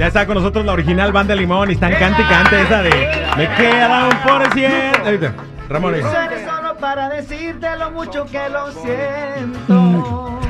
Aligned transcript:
Ya 0.00 0.06
está 0.06 0.24
con 0.24 0.36
nosotros 0.36 0.64
la 0.64 0.72
original 0.72 1.12
banda 1.12 1.34
Limón 1.34 1.68
y 1.68 1.74
están 1.74 1.92
cante 1.92 2.22
y 2.22 2.24
cante 2.24 2.62
esa 2.62 2.80
de 2.80 2.88
Me 3.36 3.46
queda 3.54 4.08
un 4.08 4.16
por 4.26 4.50
ciento. 4.54 5.34
Ramón. 5.68 5.94
solo 6.00 6.74
para 6.78 7.10
decirte 7.10 7.76
lo 7.76 7.90
mucho 7.90 8.24
que 8.24 8.48
lo 8.48 8.72
siento. 8.72 10.40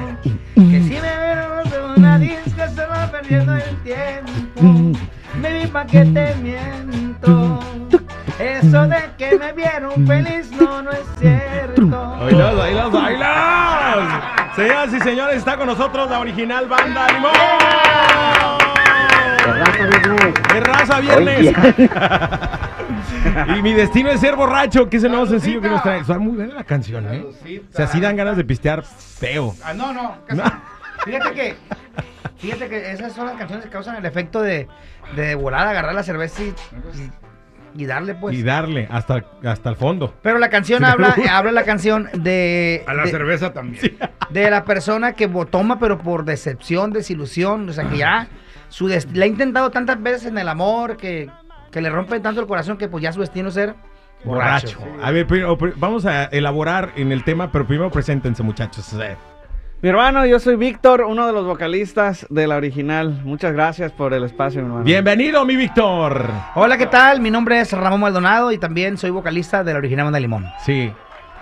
Que 0.55 0.83
si 0.83 0.91
me 0.91 1.01
vieron 1.01 1.67
en 1.67 1.99
una 1.99 2.19
disco 2.21 2.63
solo 2.77 3.11
perdiendo 3.11 3.57
el 3.57 3.77
tiempo. 3.83 5.01
Me 5.41 5.53
vi 5.55 5.67
pa' 5.67 5.85
que 5.85 6.05
te 6.05 6.33
miento. 6.37 7.59
Eso 8.39 8.87
de 8.87 9.11
que 9.19 9.37
me 9.37 9.53
vieron 9.53 10.07
feliz 10.07 10.49
no, 10.53 10.81
no 10.81 10.93
es 10.93 11.07
cierto. 11.19 11.89
Bailas, 11.89 12.57
bailas, 12.57 12.93
bailas. 12.93 14.25
Señoras 14.55 14.95
y 14.95 15.01
señores, 15.01 15.37
está 15.39 15.57
con 15.57 15.67
nosotros 15.67 16.09
la 16.09 16.21
original 16.21 16.69
banda 16.69 17.09
Limón. 17.09 18.60
De 19.53 20.61
raza 20.61 21.01
viernes. 21.01 21.55
y 23.59 23.63
mi 23.63 23.73
destino 23.75 24.11
es 24.11 24.21
ser 24.21 24.37
borracho, 24.37 24.89
que 24.89 24.97
es 24.99 25.05
el 25.05 25.11
nuevo 25.13 25.27
sencillo 25.27 25.61
que 25.61 25.69
nos 25.69 25.83
trae. 25.83 26.01
Está 26.01 26.19
muy 26.19 26.37
buena 26.37 26.55
la 26.55 26.65
canción, 26.65 27.07
¿eh? 27.13 27.25
O 27.73 27.77
sea, 27.77 27.87
sí 27.87 28.01
dan 28.01 28.17
ganas 28.17 28.37
de 28.37 28.45
pistear 28.45 28.83
feo. 28.83 29.55
Ah, 29.65 29.73
no, 29.75 29.93
no, 29.93 30.17
casi. 30.27 30.41
No. 30.41 30.53
Fíjate 31.05 31.33
que, 31.33 31.55
fíjate 32.39 32.69
que 32.69 32.93
esas 32.93 33.13
son 33.15 33.27
las 33.27 33.37
canciones 33.37 33.65
que 33.65 33.71
causan 33.71 33.97
el 33.97 34.05
efecto 34.05 34.43
de, 34.43 34.69
de 35.17 35.35
volar, 35.35 35.67
agarrar 35.67 35.95
la 35.95 36.03
cerveza 36.03 36.43
y, 36.43 36.49
y- 36.49 37.11
y 37.73 37.87
darle, 37.87 38.17
pues. 38.17 38.37
Y 38.37 38.43
darle 38.43 38.89
hasta, 38.91 39.25
hasta 39.45 39.71
el 39.71 39.77
fondo. 39.77 40.13
Pero 40.23 40.39
la 40.39 40.51
canción 40.51 40.85
habla, 40.87 41.15
habla 41.31 41.53
la 41.53 41.63
canción 41.63 42.09
de, 42.15 42.83
A 42.89 42.95
la 42.95 43.05
de, 43.05 43.11
cerveza 43.13 43.53
también. 43.53 43.97
de 44.31 44.51
la 44.51 44.65
persona 44.65 45.13
que 45.13 45.29
toma, 45.51 45.79
pero 45.79 45.97
por 45.99 46.25
decepción, 46.25 46.93
desilusión, 46.93 47.69
o 47.69 47.73
sea, 47.73 47.89
que 47.89 47.97
ya 47.99 48.27
su 48.71 48.89
des- 48.89 49.07
le 49.13 49.25
ha 49.25 49.29
intentado 49.29 49.71
tantas 49.71 50.03
veces 50.03 50.25
en 50.27 50.39
el 50.39 50.49
amor 50.49 50.97
que, 50.97 51.29
que 51.71 51.81
le 51.83 51.91
rompe 51.91 52.19
tanto 52.21 52.41
el 52.41 52.47
corazón 52.47 52.79
que 52.79 52.89
pues 52.89 53.03
ya 53.03 53.13
su 53.13 53.21
destino 53.21 53.49
es 53.49 53.55
ser 53.55 53.75
borracho. 54.25 54.79
Borracho. 54.81 55.05
A 55.05 55.11
ver, 55.11 55.27
primero, 55.27 55.59
vamos 55.77 56.07
a 56.07 56.25
elaborar 56.25 56.93
en 56.97 57.13
el 57.13 57.23
tema, 57.25 57.53
pero 57.53 57.67
primero 57.67 57.91
preséntense, 57.91 58.43
muchachos. 58.43 58.95
Mi 59.83 59.89
hermano, 59.89 60.27
yo 60.27 60.39
soy 60.39 60.57
Víctor, 60.57 61.01
uno 61.03 61.27
de 61.27 61.33
los 61.33 61.47
vocalistas 61.47 62.27
de 62.29 62.47
la 62.47 62.57
original. 62.57 63.23
Muchas 63.25 63.53
gracias 63.55 63.93
por 63.93 64.13
el 64.13 64.25
espacio, 64.25 64.61
mi 64.61 64.67
hermano. 64.67 64.85
Bienvenido, 64.85 65.43
mi 65.47 65.57
Víctor. 65.57 66.27
Hola, 66.55 66.77
¿qué 66.77 66.87
tal? 66.87 67.21
Mi 67.21 67.31
nombre 67.31 67.61
es 67.61 67.73
Ramón 67.73 68.01
Maldonado 68.01 68.53
y 68.53 68.59
también 68.59 68.99
soy 68.99 69.09
vocalista 69.09 69.65
de 69.65 69.73
la 69.73 69.79
original 69.79 70.05
Banda 70.05 70.21
Limón. 70.21 70.45
Sí, 70.67 70.93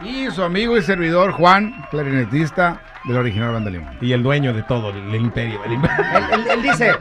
Y 0.01 0.31
su 0.31 0.43
amigo 0.43 0.77
y 0.77 0.83
servidor 0.83 1.33
Juan, 1.33 1.75
clarinetista 1.91 2.81
de 3.05 3.15
la 3.15 3.21
original 3.21 3.53
Banda 3.53 3.71
Limón. 3.71 3.97
y 4.01 4.13
el 4.13 4.23
dueño 4.23 4.53
de 4.53 4.63
todo, 4.63 4.91
el, 4.91 4.97
el 5.15 5.15
imperio. 5.17 5.61
el 5.65 5.73
imperio. 5.73 5.97
Él, 6.15 6.25
él- 6.41 6.47
él 6.53 6.63
dice, 6.63 6.93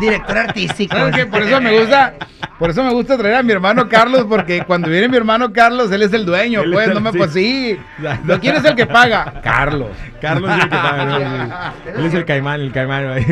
director 0.00 0.36
artístico. 0.38 0.94
¿Sabes 0.96 1.14
qué? 1.16 1.26
Por 1.26 1.42
eso 1.42 1.60
me 1.62 1.78
gusta, 1.78 2.14
por 2.58 2.70
eso 2.70 2.84
me 2.84 2.92
gusta 2.92 3.16
traer 3.16 3.36
a 3.36 3.42
mi 3.42 3.52
hermano 3.52 3.88
Carlos, 3.88 4.26
porque 4.28 4.64
cuando 4.66 4.88
viene 4.90 5.08
mi 5.08 5.16
hermano 5.16 5.50
Carlos, 5.52 5.90
él 5.92 6.02
es 6.02 6.12
el 6.12 6.26
dueño, 6.26 6.60
Él 6.62 6.72
pues, 6.72 6.88
el- 6.88 6.94
no 6.94 7.00
me 7.00 7.12
sí. 7.12 7.18
pues 7.18 7.32
sí. 7.32 7.78
¿No? 8.24 8.38
¿Quién 8.40 8.56
es 8.56 8.64
el 8.66 8.74
que 8.74 8.86
paga? 8.86 9.40
Carlos. 9.42 9.90
Carlos 10.20 10.50
es 10.50 10.56
el 10.64 10.68
que 10.68 10.76
paga, 10.76 11.04
¿no? 11.06 11.18
Sí. 11.84 11.90
Él 11.96 12.04
es 12.06 12.14
el 12.14 12.24
caimán, 12.26 12.60
el 12.60 12.72
caimán. 12.72 13.24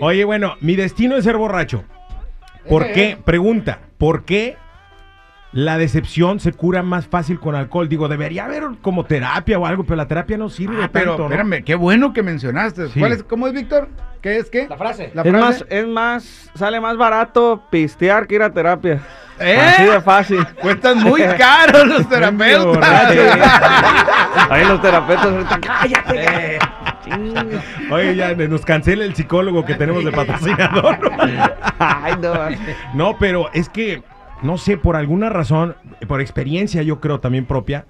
Oye, 0.00 0.24
bueno, 0.24 0.54
mi 0.60 0.76
destino 0.76 1.16
es 1.16 1.24
ser 1.24 1.36
borracho. 1.36 1.82
¿Por 2.68 2.84
Ese 2.84 2.92
qué? 2.92 3.18
Pregunta, 3.24 3.78
¿por 3.98 4.24
qué 4.24 4.56
la 5.52 5.78
decepción 5.78 6.38
se 6.40 6.52
cura 6.52 6.82
más 6.82 7.06
fácil 7.06 7.40
con 7.40 7.54
alcohol? 7.54 7.88
Digo, 7.88 8.08
debería 8.08 8.44
haber 8.44 8.64
como 8.82 9.04
terapia 9.04 9.58
o 9.58 9.66
algo, 9.66 9.84
pero 9.84 9.96
la 9.96 10.06
terapia 10.06 10.36
no 10.36 10.48
sirve 10.48 10.82
Ah, 10.82 10.90
pero 10.92 11.12
tanto, 11.16 11.22
¿no? 11.28 11.34
espérame, 11.34 11.64
qué 11.64 11.74
bueno 11.74 12.12
que 12.12 12.22
mencionaste. 12.22 12.88
Sí. 12.88 13.00
¿Cuál 13.00 13.12
es, 13.12 13.22
¿Cómo 13.22 13.46
es, 13.46 13.52
Víctor? 13.52 13.88
¿Qué 14.22 14.36
es 14.36 14.50
qué? 14.50 14.68
La 14.68 14.76
frase. 14.76 15.10
La 15.14 15.22
es 15.22 15.30
frase. 15.30 15.44
más, 15.44 15.64
es 15.68 15.86
más, 15.86 16.50
sale 16.54 16.80
más 16.80 16.96
barato 16.96 17.62
pistear 17.70 18.26
que 18.26 18.34
ir 18.36 18.42
a 18.42 18.50
terapia. 18.52 19.00
¿Eh? 19.40 19.58
Así 19.58 19.84
de 19.84 20.00
fácil. 20.02 20.46
Cuestan 20.60 21.02
muy 21.02 21.22
caros 21.38 21.86
los 21.86 22.06
terapeutas. 22.08 23.10
Ahí 24.50 24.64
los 24.66 24.82
terapeutas 24.82 25.26
ahorita, 25.26 25.60
cállate. 25.60 26.58
Oye, 27.90 28.14
ya 28.14 28.34
nos 28.34 28.64
cancela 28.64 29.04
el 29.04 29.14
psicólogo 29.14 29.64
que 29.64 29.74
tenemos 29.74 30.04
de 30.04 30.12
patrocinador. 30.12 30.98
Ay, 31.78 32.14
no. 32.20 32.34
No, 32.94 33.16
pero 33.18 33.50
es 33.54 33.68
que, 33.70 34.02
no 34.42 34.58
sé, 34.58 34.76
por 34.76 34.96
alguna 34.96 35.28
razón, 35.30 35.76
por 36.08 36.20
experiencia 36.20 36.82
yo 36.82 37.00
creo 37.00 37.20
también 37.20 37.46
propia, 37.46 37.86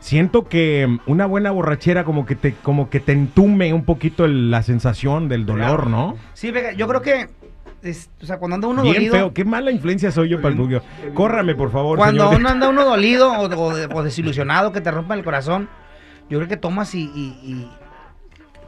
siento 0.00 0.44
que 0.46 0.98
una 1.06 1.26
buena 1.26 1.50
borrachera 1.50 2.04
como 2.04 2.26
que 2.26 2.36
te, 2.36 2.52
como 2.62 2.90
que 2.90 3.00
te 3.00 3.12
entume 3.12 3.72
un 3.72 3.84
poquito 3.84 4.24
el- 4.24 4.50
la 4.50 4.62
sensación 4.62 5.28
del 5.28 5.46
dolor, 5.46 5.88
¿no? 5.88 6.16
Sí, 6.34 6.50
venga, 6.50 6.72
yo 6.72 6.86
creo 6.86 7.02
que, 7.02 7.28
es- 7.82 8.10
o 8.22 8.26
sea, 8.26 8.38
cuando 8.38 8.56
anda 8.56 8.68
uno 8.68 8.82
Bien 8.82 8.94
dolido, 8.94 9.14
feo, 9.14 9.34
qué 9.34 9.44
mala 9.44 9.70
influencia 9.70 10.10
soy 10.10 10.28
yo 10.28 10.40
para 10.40 10.50
el 10.54 10.60
Bugio. 10.60 10.82
Córrame, 11.14 11.54
por 11.54 11.70
favor, 11.72 11.98
cuando 11.98 12.24
señor. 12.24 12.40
uno 12.40 12.48
anda 12.50 12.68
uno 12.68 12.84
dolido 12.84 13.32
o, 13.32 13.42
o 13.44 13.74
de- 13.74 13.86
o 13.92 14.02
desilusionado, 14.02 14.72
que 14.72 14.80
te 14.80 14.90
rompan 14.90 15.18
el 15.18 15.24
corazón, 15.24 15.68
yo 16.28 16.38
creo 16.38 16.48
que 16.48 16.56
tomas 16.56 16.94
y, 16.94 17.04
y- 17.04 17.38
y 17.42 17.70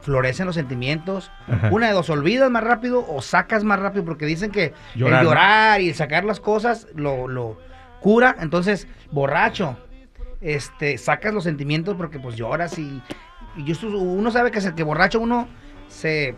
florecen 0.01 0.45
los 0.45 0.55
sentimientos. 0.55 1.31
Ajá. 1.47 1.69
Una 1.71 1.87
de 1.87 1.93
dos, 1.93 2.09
olvidas 2.09 2.49
más 2.49 2.63
rápido 2.63 3.05
o 3.07 3.21
sacas 3.21 3.63
más 3.63 3.79
rápido, 3.79 4.05
porque 4.05 4.25
dicen 4.25 4.51
que 4.51 4.73
Llorar, 4.95 5.21
el 5.21 5.27
llorar 5.27 5.81
y 5.81 5.89
el 5.89 5.95
sacar 5.95 6.25
las 6.25 6.39
cosas 6.39 6.87
lo, 6.95 7.27
lo 7.27 7.57
cura. 7.99 8.35
Entonces, 8.39 8.87
borracho, 9.11 9.77
este, 10.41 10.97
sacas 10.97 11.33
los 11.33 11.43
sentimientos 11.43 11.95
porque 11.95 12.19
pues 12.19 12.35
lloras 12.35 12.77
y, 12.77 13.01
y 13.57 13.85
uno 13.85 14.31
sabe 14.31 14.51
que, 14.51 14.61
se, 14.61 14.73
que 14.73 14.83
borracho 14.83 15.19
uno 15.19 15.47
se 15.87 16.35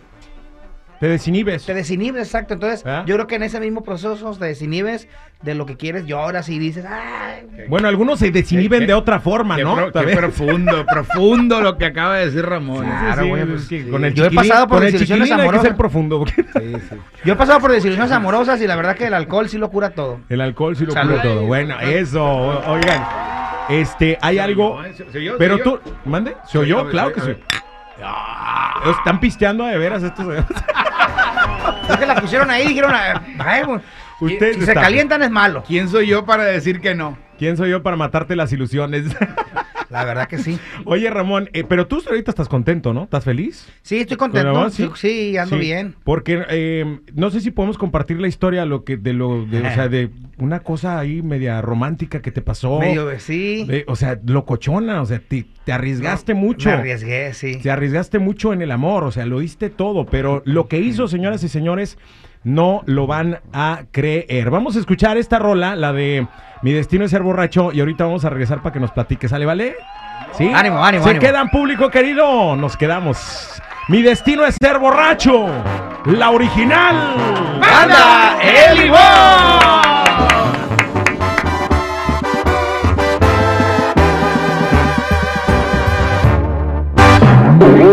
Te 1.02 1.08
desinhibes. 1.10 1.66
te 1.66 1.74
desinhibes, 1.74 2.28
exacto. 2.28 2.54
Entonces, 2.54 2.84
¿Ah? 2.86 3.04
yo 3.06 3.16
creo 3.16 3.28
que 3.28 3.36
en 3.36 3.44
ese 3.44 3.60
mismo 3.60 3.84
proceso 3.84 4.16
te 4.38 4.46
desinhibes 4.46 5.08
de 5.42 5.56
lo 5.56 5.66
que 5.66 5.76
quieres, 5.76 6.06
lloras 6.06 6.48
y 6.48 6.60
dices, 6.60 6.86
¡ay! 6.88 7.66
Bueno, 7.68 7.88
algunos 7.88 8.20
se 8.20 8.30
desinhiben 8.32 8.82
Qué- 8.82 8.86
de 8.88 8.94
otra 8.94 9.20
forma, 9.20 9.56
Qué, 9.56 9.64
¿no? 9.64 9.76
pro- 9.76 9.92
qué 10.06 10.16
profundo, 10.16 10.86
profundo 10.90 11.60
lo 11.60 11.78
que 11.80 11.86
acaba 11.86 12.18
de 12.18 12.28
decir 12.28 12.46
Ramón. 12.46 12.86
Claro, 12.86 13.24
Sí, 13.24 13.30
güey, 13.30 13.42
es 13.42 13.48
pues, 13.68 13.86
con 13.90 14.06
el 14.06 14.14
Yo 14.14 14.26
he 14.26 14.32
pasado 14.32 14.68
por 14.68 14.80
desilusiones 14.82 15.28
chiquilín 15.28 15.32
hay 15.34 15.38
que 15.38 15.42
amorosas. 15.42 15.68
ser 15.68 15.76
profundo. 15.76 16.20
porque 16.20 16.44
Sí, 16.44 16.74
sí. 16.90 16.96
Yo 17.26 17.34
he 17.34 17.36
pasado 17.36 17.60
por 17.60 17.72
desilusiones 17.72 18.12
amorosas 18.12 18.62
y 18.62 18.68
la 18.68 18.76
verdad 18.76 18.96
que 18.96 19.08
el 19.08 19.14
alcohol 19.16 19.50
sí 19.50 19.58
lo 19.58 19.70
cura 19.72 19.90
todo. 19.90 20.20
El 20.30 20.40
alcohol 20.40 20.76
sí 20.78 20.86
lo 20.86 20.92
Salud. 20.94 21.14
cura 21.14 21.24
todo. 21.24 21.42
Bueno, 21.48 21.80
eso. 21.80 22.24
Oigan, 22.24 23.04
este, 23.70 24.20
hay 24.22 24.38
algo. 24.38 24.84
¿eh? 24.86 24.94
¿Se- 24.96 25.10
se 25.12 25.18
oyó? 25.18 25.36
Pero 25.40 25.58
¿Se 25.58 25.64
tú, 25.64 25.80
mande, 26.06 26.36
¿se 26.46 26.52
Se 26.52 26.58
oyó? 26.60 26.88
Claro 26.92 27.10
se 27.10 27.16
que 27.16 27.22
sí. 27.22 27.28
oyó. 27.32 27.40
Ah, 28.04 28.82
Están 28.98 29.20
pisteando 29.20 29.66
de 29.66 29.78
veras 29.78 30.02
estos. 30.04 30.26
Creo 31.86 32.00
que 32.00 32.06
la 32.06 32.16
pusieron 32.16 32.50
ahí 32.50 32.64
y 32.64 32.68
dijeron, 32.70 32.92
ay, 32.94 33.62
pues, 33.66 33.82
Ustedes 34.22 34.58
si 34.58 34.66
se 34.66 34.74
calientan 34.74 35.24
es 35.24 35.32
malo. 35.32 35.64
¿Quién 35.68 35.90
soy 35.90 36.08
yo 36.08 36.26
para 36.26 36.44
decir 36.44 36.80
que 36.80 36.94
no? 36.94 37.18
¿Quién 37.40 37.58
soy 37.58 37.72
yo 37.72 37.82
para 37.82 37.98
matarte 37.98 38.36
las 38.36 38.54
ilusiones? 38.54 39.06
La 39.92 40.06
verdad 40.06 40.28
que 40.28 40.38
sí. 40.38 40.58
Oye, 40.86 41.10
Ramón, 41.10 41.50
eh, 41.54 41.64
pero 41.68 41.88
tú 41.88 42.02
ahorita 42.08 42.32
estás 42.32 42.48
contento, 42.48 42.94
¿no? 42.94 43.04
¿Estás 43.04 43.24
feliz? 43.26 43.68
Sí, 43.82 44.00
estoy 44.00 44.18
¿Con 44.18 44.32
contento. 44.32 44.70
Sí, 44.70 44.90
sí, 44.96 45.38
ando 45.38 45.58
Sí, 45.58 45.62
bien. 45.62 45.96
Porque 46.04 46.44
eh, 46.50 47.00
no 47.14 47.30
sé 47.30 47.42
si 47.42 47.52
podemos 47.52 47.78
compartir 47.78 48.20
la 48.20 48.28
historia 48.28 48.66
lo 48.66 48.84
que 48.84 48.98
de 48.98 49.14
lo 49.14 49.46
de, 49.46 49.60
o 49.60 49.74
sea, 49.74 49.88
de 49.90 50.10
una 50.38 50.62
cosa 50.62 50.98
ahí 50.98 51.22
media 51.22 51.62
romántica 51.62 52.22
que 52.22 52.32
te 52.32 52.42
pasó. 52.42 52.80
Medio, 52.80 53.20
sí. 53.20 53.66
De- 53.66 53.84
o 53.88 53.96
sea, 53.96 54.20
locochona, 54.26 55.02
o 55.02 55.06
sea, 55.06 55.20
te, 55.20 55.46
te 55.66 55.72
arriesgaste 55.72 56.34
mucho. 56.34 56.70
Me 56.70 56.76
arriesgué, 56.76 57.34
sí. 57.34 57.58
Te 57.62 57.70
arriesgaste 57.70 58.20
mucho 58.20 58.54
en 58.54 58.62
el 58.62 58.72
amor, 58.72 59.04
o 59.04 59.12
sea, 59.12 59.26
lo 59.26 59.40
diste 59.40 59.70
todo, 59.70 60.06
pero 60.06 60.42
lo 60.46 60.68
que 60.68 60.80
hizo, 60.80 61.08
señoras 61.08 61.44
y 61.44 61.50
señores, 61.50 61.98
no 62.44 62.82
lo 62.86 63.08
van 63.08 63.40
a 63.54 63.82
creer. 63.92 64.50
Vamos 64.50 64.76
a 64.76 64.80
escuchar 64.80 65.18
esta 65.18 65.40
rola, 65.40 65.76
la 65.76 65.94
de 65.94 66.28
Mi 66.62 66.72
destino 66.74 67.06
es 67.06 67.12
ser 67.12 67.24
borracho, 67.24 67.72
y 67.72 67.80
ahorita 67.80 68.06
vamos 68.06 68.26
a 68.26 68.30
regresar 68.30 68.62
para 68.62 68.74
que 68.74 68.80
nos 68.80 68.92
platique, 68.92 69.28
¿sale, 69.28 69.46
vale? 69.46 69.76
¿Sí? 70.34 70.52
Ánimo, 70.54 70.84
ánimo, 70.84 71.04
Se 71.04 71.10
ánimo. 71.12 71.26
quedan, 71.26 71.50
público 71.50 71.90
querido, 71.90 72.56
nos 72.56 72.78
quedamos. 72.78 73.62
Mi 73.88 74.02
destino 74.02 74.46
es 74.46 74.56
ser 74.62 74.78
borracho, 74.80 75.48
la 76.06 76.30
original. 76.30 77.16
¡Banda 77.60 78.38
El 78.42 78.78
Limón! 78.80 79.82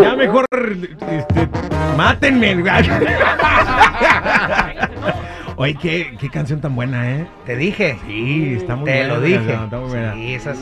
Ya 0.03 0.15
mejor, 0.17 0.47
este, 0.53 1.49
mátenme. 1.99 2.55
Oye, 5.57 5.75
¿qué, 5.75 6.15
qué 6.21 6.29
canción 6.31 6.61
tan 6.61 6.77
buena, 6.77 7.11
¿eh? 7.11 7.27
Te 7.45 7.57
dije. 7.57 7.99
Sí, 8.07 8.55
está 8.59 8.77
muy 8.77 8.85
Te 8.85 8.99
buena. 8.99 9.09
lo 9.09 9.15
esa 9.17 9.25
dije. 9.27 9.37
canción, 9.39 9.65
Está 9.65 9.79
muy 9.81 9.89
buena. 9.89 10.15
Sí, 10.15 10.35
esas 10.35 10.59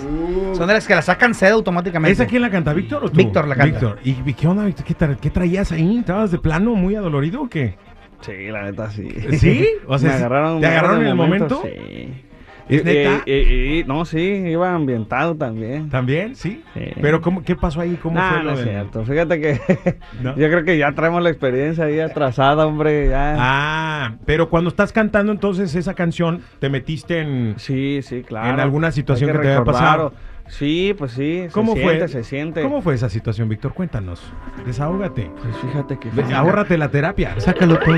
son 0.57 0.67
de 0.67 0.73
las 0.73 0.87
que 0.87 0.95
la 0.95 1.03
sacan 1.03 1.35
sed 1.35 1.51
automáticamente. 1.53 2.13
¿Esa 2.15 2.25
quién 2.27 2.41
la 2.41 2.49
canta, 2.51 2.73
Víctor 2.73 3.05
o 3.05 3.11
tú? 3.11 3.19
Víctor 3.19 3.47
la 3.47 3.57
canta. 3.57 3.73
Víctor. 3.79 3.99
¿Y 4.05 4.33
qué 4.33 4.49
onda, 4.49 4.65
Víctor? 4.65 4.87
¿Qué, 4.87 4.97
tra- 4.97 5.17
qué 5.19 5.29
traías 5.29 5.71
ahí? 5.73 5.99
¿Estabas 5.99 6.31
de 6.31 6.39
plano 6.39 6.75
muy 6.75 6.95
adolorido 6.97 7.43
o 7.43 7.49
qué? 7.49 7.77
Sí, 8.23 8.47
la 8.51 8.63
neta 8.63 8.89
sí. 8.91 9.07
¿Sí? 9.39 9.69
O 9.87 9.99
sea, 9.99 10.09
me 10.13 10.17
agarraron. 10.17 10.61
¿te 10.61 10.67
agarraron 10.67 11.03
en 11.03 11.09
el 11.09 11.15
momento, 11.15 11.57
momento? 11.57 11.79
Sí. 11.93 12.25
Y- 12.69 12.77
y- 12.79 13.79
y- 13.81 13.85
no, 13.85 14.05
sí, 14.05 14.19
iba 14.21 14.75
ambientado 14.75 15.37
también. 15.37 15.89
¿También? 15.89 16.35
¿Sí? 16.35 16.63
Sí. 16.75 16.81
Pero 17.01 17.21
¿cómo, 17.21 17.43
¿qué 17.45 17.55
pasó 17.55 17.81
ahí? 17.81 17.97
¿Cómo 18.03 18.17
Nah, 18.17 18.31
fue 18.35 18.43
no 18.45 18.51
es 18.53 18.63
cierto. 18.63 19.05
Fíjate 19.05 19.41
que 19.41 19.61
¿No? 20.23 20.31
yo 20.37 20.49
creo 20.49 20.65
que 20.65 20.77
ya 20.77 20.91
traemos 20.93 21.23
la 21.23 21.31
experiencia 21.31 21.85
ahí 21.85 22.01
atrasada, 22.01 22.67
hombre. 22.67 23.09
Ya. 23.11 23.37
Ah, 23.39 24.15
pero 24.27 24.49
cuando 24.49 24.69
estás 24.69 24.93
cantando 24.93 25.31
entonces 25.33 25.75
esa 25.77 25.95
canción, 25.95 26.43
te 26.59 26.69
metiste 26.69 27.21
en... 27.21 27.55
Sí, 27.57 28.01
sí, 28.03 28.23
claro. 28.23 28.55
¿En 28.55 28.61
alguna 28.61 28.91
situación 28.91 29.31
Hay 29.31 29.37
que 29.37 29.43
te 29.43 29.49
recordar, 29.51 29.73
pasado? 29.75 30.13
Sí, 30.49 30.95
pues 30.97 31.13
sí. 31.13 31.47
¿Cómo 31.53 31.75
se 31.75 31.83
fue? 31.83 31.93
siente, 31.95 32.09
se 32.09 32.25
siente. 32.25 32.63
¿Cómo 32.63 32.81
fue 32.81 32.95
esa 32.95 33.09
situación, 33.09 33.49
Víctor? 33.49 33.75
Cuéntanos. 33.75 34.23
Desahógate. 34.65 35.29
Pues 35.43 35.57
fíjate 35.57 35.99
que. 35.99 36.09
Ahórrate 36.35 36.79
la 36.79 36.89
terapia. 36.89 37.35
Sácalo 37.39 37.77
todo. 37.79 37.97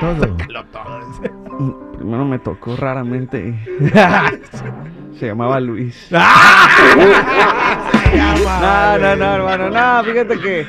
Todo. 0.00 0.36
Primero 1.96 2.24
me 2.24 2.38
tocó 2.38 2.76
raramente. 2.76 3.54
Se 5.18 5.26
llamaba 5.26 5.60
Luis. 5.60 6.08
No, 8.10 8.98
no, 8.98 9.16
no, 9.16 9.34
hermano. 9.34 9.70
No, 9.70 10.04
fíjate 10.04 10.38
que 10.38 10.66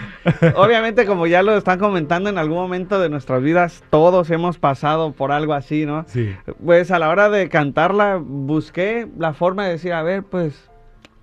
obviamente 0.56 1.06
como 1.06 1.25
ya 1.25 1.41
lo 1.41 1.56
están 1.56 1.80
comentando 1.80 2.30
en 2.30 2.38
algún 2.38 2.57
momento 2.57 3.00
de 3.00 3.09
nuestras 3.09 3.41
vidas, 3.41 3.83
todos 3.89 4.30
hemos 4.30 4.59
pasado 4.59 5.13
por 5.13 5.31
algo 5.31 5.53
así, 5.53 5.86
¿no? 5.86 6.03
Sí. 6.07 6.36
Pues 6.63 6.91
a 6.91 7.00
la 7.00 7.09
hora 7.09 7.30
de 7.30 7.47
cantarla 7.47 8.19
busqué 8.21 9.07
la 9.18 9.33
forma 9.33 9.65
de 9.65 9.71
decir, 9.71 9.94
a 9.94 10.03
ver, 10.03 10.24
pues 10.24 10.69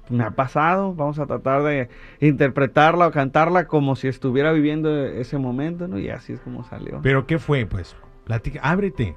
me 0.09 0.25
ha 0.25 0.31
pasado, 0.31 0.95
vamos 0.95 1.19
a 1.19 1.27
tratar 1.27 1.63
de 1.63 1.89
interpretarla 2.21 3.09
o 3.09 3.11
cantarla 3.11 3.67
como 3.67 3.97
si 3.97 4.09
estuviera 4.09 4.53
viviendo 4.53 5.05
ese 5.05 5.39
momento, 5.39 5.87
¿no? 5.89 5.99
Y 5.99 6.09
así 6.09 6.33
es 6.33 6.41
como 6.41 6.65
salió. 6.65 7.01
¿Pero 7.03 7.27
qué 7.27 7.39
fue, 7.39 7.67
pues? 7.67 7.95
Platica, 8.25 8.61
ábrete. 8.63 9.17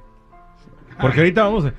Porque 0.99 1.19
ahorita 1.19 1.43
vamos 1.43 1.65
a... 1.65 1.73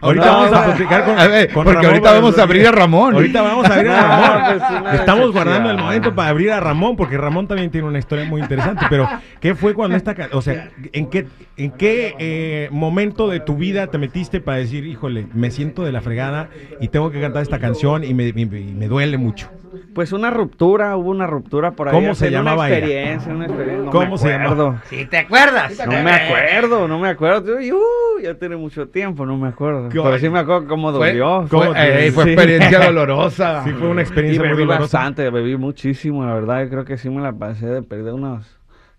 Ahorita, 0.00 0.30
vamos 0.30 0.52
a 0.52 0.64
platicar 0.66 1.04
con, 1.04 1.18
A 1.18 1.26
ver, 1.26 1.52
con 1.52 1.64
porque 1.64 1.72
Ramón 1.74 1.86
ahorita 1.90 2.12
vamos 2.12 2.38
a 2.38 2.42
abrir 2.42 2.66
a 2.66 2.70
Ramón. 2.72 3.14
Ahorita 3.14 3.42
vamos 3.42 3.66
a 3.68 3.74
abrir 3.74 3.90
a 3.90 4.02
Ramón. 4.06 4.82
pues, 4.84 4.94
Estamos 5.00 5.32
guardando 5.32 5.70
el 5.70 5.78
momento 5.78 6.14
para 6.14 6.28
abrir 6.30 6.52
a 6.52 6.60
Ramón, 6.60 6.96
porque 6.96 7.16
Ramón 7.16 7.48
también 7.48 7.70
tiene 7.70 7.86
una 7.88 7.98
historia 7.98 8.24
muy 8.24 8.40
interesante. 8.40 8.86
Pero, 8.88 9.08
¿qué 9.40 9.54
fue 9.54 9.74
cuando 9.74 9.96
esta... 9.96 10.14
O 10.32 10.42
sea, 10.42 10.70
¿en 10.92 11.06
qué, 11.10 11.26
en 11.56 11.70
qué 11.72 12.14
eh, 12.18 12.68
momento 12.70 13.28
de 13.28 13.40
tu 13.40 13.56
vida 13.56 13.88
te 13.88 13.98
metiste 13.98 14.40
para 14.40 14.58
decir, 14.58 14.86
híjole, 14.86 15.26
me 15.34 15.50
siento 15.50 15.82
de 15.84 15.92
la 15.92 16.00
fregada 16.00 16.48
y 16.80 16.88
tengo 16.88 17.10
que 17.10 17.20
cantar 17.20 17.42
esta 17.42 17.58
canción 17.58 18.04
y 18.04 18.14
me, 18.14 18.32
me- 18.32 18.42
y 18.42 18.74
me 18.74 18.86
duele 18.86 19.16
mucho? 19.18 19.50
Pues 19.98 20.12
una 20.12 20.30
ruptura, 20.30 20.96
hubo 20.96 21.10
una 21.10 21.26
ruptura 21.26 21.72
por 21.72 21.88
ahí. 21.88 21.92
¿Cómo 21.96 22.14
se 22.14 22.30
llamaba 22.30 22.66
una 22.66 22.68
ella? 22.68 22.78
experiencia, 22.78 23.32
una 23.34 23.46
experiencia. 23.46 23.84
no 23.86 23.90
¿Cómo 23.90 24.10
me 24.12 24.18
se 24.18 24.28
llamaba? 24.28 24.50
acuerdo. 24.52 24.80
¿Sí 24.88 25.06
te 25.06 25.18
acuerdas? 25.18 25.86
No 25.88 26.02
me 26.04 26.12
acuerdo, 26.12 26.86
no 26.86 26.98
me 27.00 27.08
acuerdo. 27.08 27.60
Yo, 27.60 27.78
uh, 27.78 28.20
ya 28.22 28.34
tiene 28.34 28.54
mucho 28.54 28.86
tiempo, 28.86 29.26
no 29.26 29.36
me 29.36 29.48
acuerdo. 29.48 29.88
¿Qué- 29.88 30.00
Pero 30.00 30.16
sí 30.20 30.28
me 30.30 30.38
acuerdo 30.38 30.68
cómo 30.68 30.92
dolió. 30.92 31.48
fue, 31.48 31.58
¿Cómo 31.58 31.72
eh, 31.74 32.12
fue 32.14 32.22
sí. 32.22 32.30
experiencia 32.30 32.78
dolorosa. 32.78 33.62
Sí, 33.64 33.72
fue 33.72 33.88
una 33.88 34.02
Y 34.02 34.04
experiencia 34.04 34.40
muy 34.40 34.50
bebí 34.50 34.60
dolorosa. 34.68 34.98
bastante, 34.98 35.30
bebí 35.30 35.56
muchísimo, 35.56 36.24
la 36.24 36.34
verdad. 36.34 36.62
Yo 36.62 36.68
creo 36.70 36.84
que 36.84 36.96
sí 36.96 37.10
me 37.10 37.20
la 37.20 37.32
pasé 37.32 37.66
de 37.66 37.82
perder 37.82 38.12
unos 38.14 38.46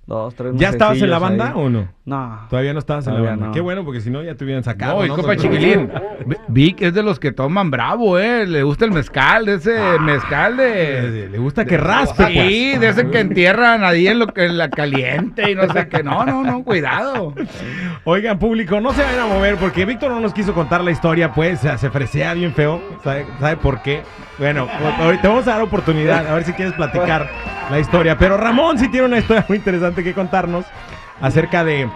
dos, 0.05 0.35
tres 0.35 0.51
¿Ya 0.57 0.67
estabas 0.67 1.01
en 1.01 1.09
la 1.09 1.19
banda 1.19 1.45
ahí. 1.45 1.53
o 1.55 1.69
no? 1.69 1.87
No. 2.09 2.39
Todavía 2.49 2.73
no 2.73 2.79
estabas 2.79 3.05
en 3.07 3.13
la 3.13 3.21
banda. 3.21 3.45
no. 3.47 3.51
Qué 3.51 3.59
bueno, 3.61 3.85
porque 3.85 4.01
si 4.01 4.09
no 4.09 4.23
ya 4.23 4.33
te 4.35 4.43
hubieran 4.43 4.63
sacado. 4.63 4.97
No, 4.99 5.05
y 5.05 5.09
¿no? 5.09 5.15
copa 5.15 5.35
chiquilín. 5.35 5.91
Vic 6.47 6.81
es 6.81 6.93
de 6.93 7.03
los 7.03 7.19
que 7.19 7.31
toman 7.31 7.69
bravo, 7.69 8.17
eh. 8.17 8.47
Le 8.47 8.63
gusta 8.63 8.85
el 8.85 8.91
mezcal, 8.91 9.45
de 9.45 9.53
ese 9.55 9.79
mezcal 9.99 10.57
de. 10.57 11.29
Le 11.31 11.37
gusta 11.37 11.65
que 11.65 11.77
raspe, 11.77 12.23
pues. 12.23 12.33
Sí, 12.47 12.77
de 12.77 12.89
ese 12.89 13.07
que 13.09 13.19
entierran 13.19 13.83
ahí 13.83 14.07
en, 14.07 14.17
lo, 14.19 14.27
que- 14.27 14.45
en 14.45 14.57
la 14.57 14.69
caliente 14.69 15.51
y 15.51 15.55
no 15.55 15.71
sé 15.71 15.87
qué. 15.87 16.01
No, 16.03 16.25
no, 16.25 16.43
no, 16.43 16.63
cuidado. 16.63 17.33
Oigan, 18.05 18.39
público, 18.39 18.81
no 18.81 18.91
se 18.93 19.03
vayan 19.03 19.19
a 19.19 19.27
mover 19.27 19.57
porque 19.57 19.85
Víctor 19.85 20.11
no 20.11 20.19
nos 20.19 20.33
quiso 20.33 20.53
contar 20.53 20.83
la 20.83 20.91
historia, 20.91 21.31
pues 21.33 21.59
se 21.59 21.77
se 21.77 21.89
fresea 21.91 22.33
bien 22.33 22.53
feo. 22.53 22.81
¿Sabe, 23.03 23.25
sabe 23.39 23.57
por 23.57 23.81
qué? 23.83 24.01
Bueno, 24.39 24.67
ahorita 24.99 25.27
vamos 25.29 25.47
a 25.47 25.51
dar 25.51 25.61
oportunidad, 25.61 26.25
a 26.27 26.33
ver 26.33 26.43
si 26.43 26.53
quieres 26.53 26.73
platicar 26.73 27.29
la 27.69 27.79
historia. 27.79 28.17
Pero 28.17 28.37
Ramón 28.37 28.79
sí 28.79 28.87
tiene 28.89 29.05
una 29.07 29.19
historia 29.19 29.45
muy 29.47 29.57
interesante 29.57 30.03
que 30.03 30.13
contarnos 30.13 30.65
acerca 31.21 31.63
de 31.63 31.89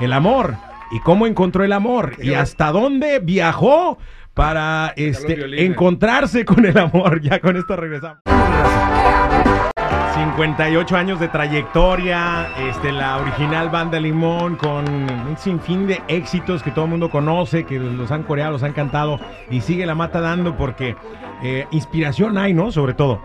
el 0.00 0.12
amor 0.12 0.56
y 0.90 1.00
cómo 1.00 1.26
encontró 1.26 1.64
el 1.64 1.72
amor 1.72 2.14
y 2.20 2.34
hasta 2.34 2.72
dónde 2.72 3.20
viajó 3.20 3.98
para 4.34 4.92
este, 4.96 5.64
encontrarse 5.64 6.44
con 6.44 6.64
el 6.64 6.78
amor. 6.78 7.20
Ya 7.30 7.40
con 7.40 7.56
esto 7.56 7.76
regresamos. 7.76 8.22
58 10.14 10.96
años 10.96 11.20
de 11.20 11.28
trayectoria, 11.28 12.48
este, 12.58 12.92
la 12.92 13.18
original 13.18 13.68
banda 13.70 13.98
Limón 14.00 14.56
con 14.56 14.84
un 14.88 15.36
sinfín 15.38 15.86
de 15.86 16.02
éxitos 16.08 16.62
que 16.62 16.70
todo 16.70 16.86
el 16.86 16.90
mundo 16.90 17.10
conoce, 17.10 17.64
que 17.64 17.78
los 17.78 18.10
han 18.10 18.22
coreado, 18.24 18.52
los 18.52 18.62
han 18.62 18.72
cantado 18.72 19.18
y 19.50 19.60
sigue 19.60 19.86
la 19.86 19.94
mata 19.94 20.20
dando 20.20 20.56
porque 20.56 20.96
eh, 21.42 21.66
inspiración 21.70 22.38
hay, 22.38 22.54
¿no? 22.54 22.72
Sobre 22.72 22.94
todo. 22.94 23.20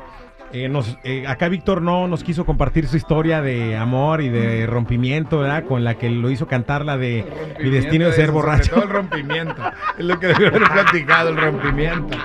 Eh, 0.56 0.70
nos, 0.70 0.98
eh, 1.04 1.26
acá 1.28 1.50
Víctor 1.50 1.82
no 1.82 2.08
nos 2.08 2.24
quiso 2.24 2.46
compartir 2.46 2.88
su 2.88 2.96
historia 2.96 3.42
de 3.42 3.76
amor 3.76 4.22
y 4.22 4.30
de 4.30 4.66
rompimiento, 4.66 5.40
¿verdad? 5.40 5.66
Con 5.66 5.84
la 5.84 5.96
que 5.96 6.10
lo 6.10 6.30
hizo 6.30 6.48
cantar 6.48 6.86
la 6.86 6.96
de 6.98 7.26
Mi 7.62 7.70
destino 7.70 8.06
de 8.06 8.14
ser 8.14 8.32
borracho. 8.32 8.72
Todo 8.76 8.84
el 8.86 8.90
rompimiento. 8.90 9.62
Es 9.98 10.06
lo 10.06 10.18
que 10.18 10.28
debe 10.28 10.48
haber 10.48 10.64
platicado, 10.64 11.28
el 11.32 11.36
rompimiento. 11.36 12.18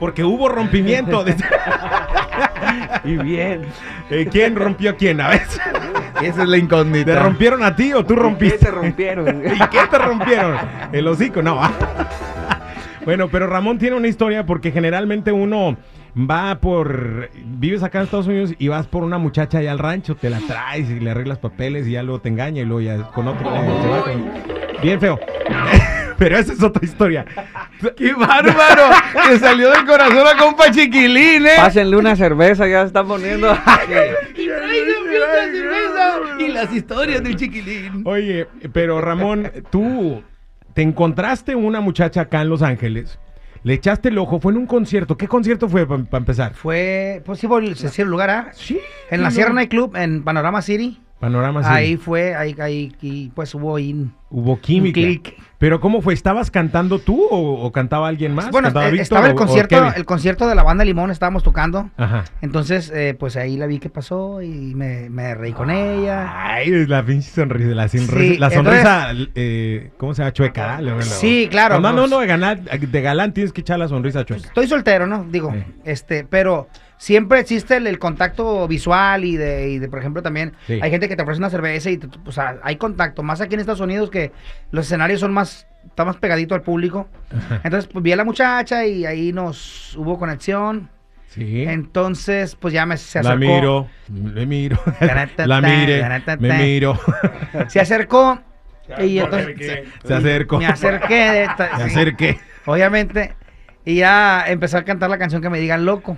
Porque 0.00 0.24
hubo 0.24 0.48
rompimiento. 0.48 1.24
de- 1.24 1.36
Y 3.04 3.18
bien. 3.18 3.66
Eh, 4.08 4.28
¿Quién 4.32 4.56
rompió 4.56 4.92
a 4.92 4.94
quién? 4.94 5.20
A 5.20 5.28
ver. 5.28 5.42
Esa 6.22 6.42
es 6.42 6.48
la 6.48 6.56
incógnita. 6.56 7.12
¿Te 7.12 7.18
rompieron 7.20 7.62
a 7.62 7.76
ti 7.76 7.92
o 7.92 8.02
tú 8.02 8.14
¿Qué 8.14 8.20
rompiste? 8.22 8.58
te 8.64 8.70
rompieron? 8.70 9.42
¿Y 9.44 9.58
qué 9.68 9.80
te 9.90 9.98
rompieron? 9.98 10.56
El 10.90 11.06
hocico, 11.06 11.42
no. 11.42 11.60
Bueno, 13.04 13.28
pero 13.28 13.46
Ramón 13.46 13.76
tiene 13.76 13.96
una 13.96 14.08
historia 14.08 14.46
porque 14.46 14.72
generalmente 14.72 15.30
uno 15.30 15.76
va 16.18 16.58
por. 16.60 17.30
Vives 17.44 17.82
acá 17.82 17.98
en 17.98 18.04
Estados 18.04 18.26
Unidos 18.26 18.54
y 18.58 18.68
vas 18.68 18.86
por 18.86 19.02
una 19.04 19.18
muchacha 19.18 19.58
allá 19.58 19.72
al 19.72 19.78
rancho, 19.78 20.14
te 20.16 20.30
la 20.30 20.38
traes 20.40 20.88
y 20.90 21.00
le 21.00 21.10
arreglas 21.10 21.38
papeles 21.38 21.86
y 21.86 21.92
ya 21.92 22.02
luego 22.02 22.20
te 22.20 22.28
engaña 22.28 22.62
y 22.62 22.64
luego 22.64 22.80
ya 22.80 23.10
con 23.10 23.28
otro. 23.28 23.46
eh, 23.54 23.78
se 23.82 23.88
va 23.88 24.02
con- 24.04 24.82
Bien 24.82 25.00
feo. 25.00 25.18
Pero 26.16 26.38
esa 26.38 26.52
es 26.52 26.62
otra 26.62 26.84
historia. 26.84 27.24
¡Qué 27.96 28.12
bárbaro! 28.14 28.84
que 29.28 29.36
salió 29.38 29.68
del 29.70 29.84
corazón 29.84 30.24
a 30.26 30.36
compa 30.38 30.70
chiquilín, 30.70 31.44
¿eh? 31.44 31.54
Pásenle 31.56 31.96
una 31.96 32.14
cerveza, 32.14 32.68
ya 32.68 32.82
se 32.82 32.86
está 32.86 33.02
poniendo. 33.04 33.52
Y 36.38 36.48
las 36.48 36.72
historias 36.72 37.22
del 37.22 37.36
chiquilín. 37.36 38.02
Oye, 38.04 38.46
pero 38.72 39.00
Ramón, 39.00 39.50
tú 39.70 40.22
te 40.74 40.82
encontraste 40.82 41.54
una 41.54 41.80
muchacha 41.80 42.22
acá 42.22 42.42
en 42.42 42.48
Los 42.48 42.62
Ángeles, 42.62 43.18
le 43.64 43.72
echaste 43.72 44.10
el 44.10 44.18
ojo, 44.18 44.38
fue 44.40 44.52
en 44.52 44.58
un 44.58 44.66
concierto. 44.66 45.16
¿Qué 45.16 45.26
concierto 45.26 45.68
fue 45.68 45.86
para 45.86 46.18
empezar? 46.18 46.52
Fue, 46.54 47.22
pues 47.24 47.40
sí, 47.40 47.48
por 47.48 47.64
el 47.64 47.74
el 47.74 48.08
lugar, 48.08 48.30
¿ah? 48.30 48.50
Sí. 48.52 48.78
En 49.10 49.22
la 49.22 49.30
Sierra 49.30 49.54
Night 49.54 49.70
Club, 49.70 49.96
en 49.96 50.22
Panorama 50.22 50.60
City. 50.60 51.00
Panorama 51.18 51.62
sí. 51.62 51.70
Ahí 51.72 51.96
fue, 51.96 52.34
ahí, 52.34 52.54
ahí, 52.60 52.94
y 53.00 53.30
pues 53.30 53.54
hubo 53.54 53.76
ahí. 53.76 54.06
Hubo 54.36 54.58
química. 54.60 55.00
Un. 55.00 55.22
Pero 55.58 55.80
¿cómo 55.80 56.02
fue? 56.02 56.12
¿Estabas 56.12 56.50
cantando 56.50 56.98
tú 56.98 57.22
o, 57.30 57.64
o 57.64 57.72
cantaba 57.72 58.08
alguien 58.08 58.34
más? 58.34 58.50
Bueno, 58.50 58.66
¿Cantaba 58.66 58.88
eh, 58.90 59.00
estaba 59.00 59.26
el 59.28 59.32
o 59.32 59.36
concierto, 59.36 59.92
el 59.96 60.04
concierto 60.04 60.48
de 60.48 60.54
la 60.56 60.62
banda 60.64 60.84
Limón, 60.84 61.10
estábamos 61.12 61.42
tocando. 61.44 61.88
Ajá. 61.96 62.24
Entonces, 62.42 62.90
eh, 62.94 63.14
pues 63.18 63.36
ahí 63.36 63.56
la 63.56 63.66
vi 63.66 63.78
que 63.78 63.88
pasó 63.88 64.42
y 64.42 64.74
me, 64.74 65.08
me 65.08 65.34
reí 65.36 65.52
con 65.52 65.70
ella. 65.70 66.32
Ay, 66.54 66.86
la 66.86 67.02
pinche 67.04 67.30
sonrisa, 67.30 67.70
la, 67.74 67.88
sonrisa, 67.88 68.18
Sí, 68.18 68.36
la 68.36 68.48
entonces- 68.48 68.82
sonrisa, 68.82 69.30
eh, 69.36 69.92
¿cómo 69.96 70.12
se 70.14 70.22
llama? 70.22 70.32
Chueca. 70.32 70.80
Sí, 71.00 71.46
claro, 71.50 71.80
No, 71.80 71.92
no, 71.92 72.00
pues- 72.02 72.10
no, 72.10 72.18
de, 72.20 72.26
galán, 72.26 72.64
de 72.80 73.00
galán 73.02 73.32
tienes 73.32 73.52
que 73.52 73.60
echar 73.62 73.78
la 73.78 73.88
sonrisa 73.88 74.24
chueca. 74.24 74.48
Estoy 74.48 74.66
soltero, 74.66 75.06
¿no? 75.06 75.24
Digo, 75.30 75.52
Sí. 75.54 75.62
este, 75.84 76.24
pero 76.24 76.68
siempre 76.96 77.38
existe 77.40 77.76
el, 77.76 77.86
el 77.86 77.98
contacto 77.98 78.66
visual 78.68 79.24
y 79.24 79.36
de, 79.36 79.70
y 79.70 79.78
de, 79.78 79.88
por 79.88 79.98
ejemplo, 79.98 80.22
también 80.22 80.52
Sí. 80.66 80.78
hay 80.82 80.90
gente 80.90 81.08
que 81.08 81.16
te 81.16 81.22
ofrece 81.22 81.38
una 81.38 81.50
cerveza 81.50 81.90
y, 81.90 81.96
te- 81.98 82.08
o 82.24 82.32
sea, 82.32 82.58
hay 82.62 82.76
contacto. 82.76 83.22
Más 83.22 83.40
aquí 83.40 83.54
en 83.54 83.60
Estados 83.60 83.80
Unidos 83.80 84.10
que 84.10 84.23
los 84.70 84.86
escenarios 84.86 85.20
son 85.20 85.32
más, 85.32 85.66
está 85.86 86.04
más 86.04 86.16
pegadito 86.16 86.54
al 86.54 86.62
público. 86.62 87.08
Entonces, 87.62 87.88
pues 87.92 88.02
vi 88.02 88.12
a 88.12 88.16
la 88.16 88.24
muchacha 88.24 88.84
y 88.86 89.04
ahí 89.06 89.32
nos 89.32 89.96
hubo 89.96 90.18
conexión. 90.18 90.90
Sí. 91.28 91.64
Entonces, 91.66 92.54
pues 92.54 92.72
ya 92.72 92.86
me 92.86 92.96
se 92.96 93.20
La 93.22 93.30
acercó. 93.30 93.38
miro, 93.52 93.88
le 94.34 94.46
miro. 94.46 94.78
La 95.46 95.60
mire, 95.60 96.02
me 96.38 96.58
miro. 96.58 96.98
Se 97.68 97.80
acercó. 97.80 98.40
Y 99.00 99.18
entonces 99.18 99.84
Se 100.04 100.14
acercó. 100.14 100.58
me 100.58 100.66
acerqué. 100.66 101.14
de 101.14 101.44
esta- 101.44 101.70
Me 101.78 101.84
sí, 101.84 101.90
acerqué. 101.90 102.38
Obviamente. 102.66 103.34
Y 103.84 103.96
ya 103.96 104.44
empezó 104.46 104.78
a 104.78 104.84
cantar 104.84 105.10
la 105.10 105.18
canción 105.18 105.42
que 105.42 105.50
me 105.50 105.58
digan 105.58 105.84
loco. 105.84 106.16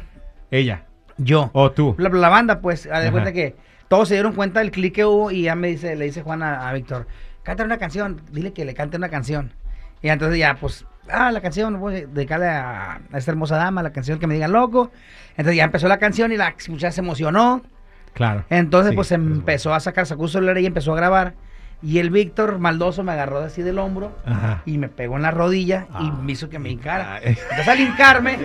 Ella. 0.51 0.83
Yo. 1.17 1.51
O 1.55 1.71
tú. 1.71 1.95
La, 1.99 2.09
la 2.11 2.29
banda, 2.29 2.61
pues, 2.61 2.87
a 2.87 3.01
de 3.01 3.11
cuenta 3.11 3.33
que 3.33 3.57
todos 3.89 4.09
se 4.09 4.15
dieron 4.15 4.35
cuenta 4.35 4.61
del 4.61 4.71
clic 4.71 4.95
que 4.97 5.05
hubo 5.07 5.31
y 5.31 5.43
ya 5.43 5.55
me 5.55 5.69
dice, 5.69 5.97
le 5.97 6.05
dice 6.05 6.23
Juan 6.23 6.43
a, 6.43 6.69
a 6.69 6.73
Víctor, 6.75 7.07
canta 7.47 7.65
una 7.65 7.79
canción, 7.79 8.21
dile 8.33 8.53
que 8.53 8.65
le 8.65 8.75
cante 8.75 8.97
una 8.97 9.09
canción. 9.09 9.53
Y 10.03 10.09
entonces 10.09 10.39
ya, 10.39 10.57
pues, 10.57 10.85
ah, 11.11 11.31
la 11.33 11.41
canción, 11.41 11.79
voy 11.81 11.95
a 11.95 12.07
dedicarle 12.07 12.49
a, 12.49 13.01
a 13.13 13.19
esta 13.19 13.31
hermosa 13.31 13.57
dama, 13.57 13.83
la 13.83 13.91
canción 13.93 14.19
que 14.19 14.27
me 14.27 14.35
digan 14.35 14.53
loco. 14.53 14.91
Entonces 15.31 15.57
ya 15.57 15.65
empezó 15.65 15.89
la 15.89 15.99
canción 15.99 16.33
y 16.33 16.37
la 16.37 16.55
muchacha 16.69 16.91
se 16.93 17.01
emocionó. 17.01 17.63
Claro. 18.13 18.45
Entonces, 18.51 18.91
Sí, 18.91 18.97
pues 18.97 19.13
empezó 19.13 19.73
a 19.75 19.81
sacar, 19.81 20.07
sacó 20.07 20.27
su 20.27 20.35
celular 20.35 20.59
y 20.59 20.67
empezó 20.67 20.93
a 20.93 20.97
grabar. 20.97 21.35
Y 21.83 21.99
el 21.99 22.09
Víctor 22.11 22.59
Maldoso 22.59 23.03
me 23.05 23.13
agarró 23.13 23.39
así 23.41 23.63
del 23.63 23.79
hombro 23.79 24.17
Ajá. 24.25 24.63
y 24.65 24.79
me 24.79 24.89
pegó 24.89 25.17
en 25.17 25.23
la 25.23 25.31
rodilla 25.31 25.87
y 26.01 26.09
Ah. 26.09 26.19
me 26.23 26.33
hizo 26.33 26.49
que 26.49 26.59
me 26.59 26.71
hincara. 26.71 27.19
Entonces 27.23 27.69
al 27.69 27.81
hincarme, 27.81 28.39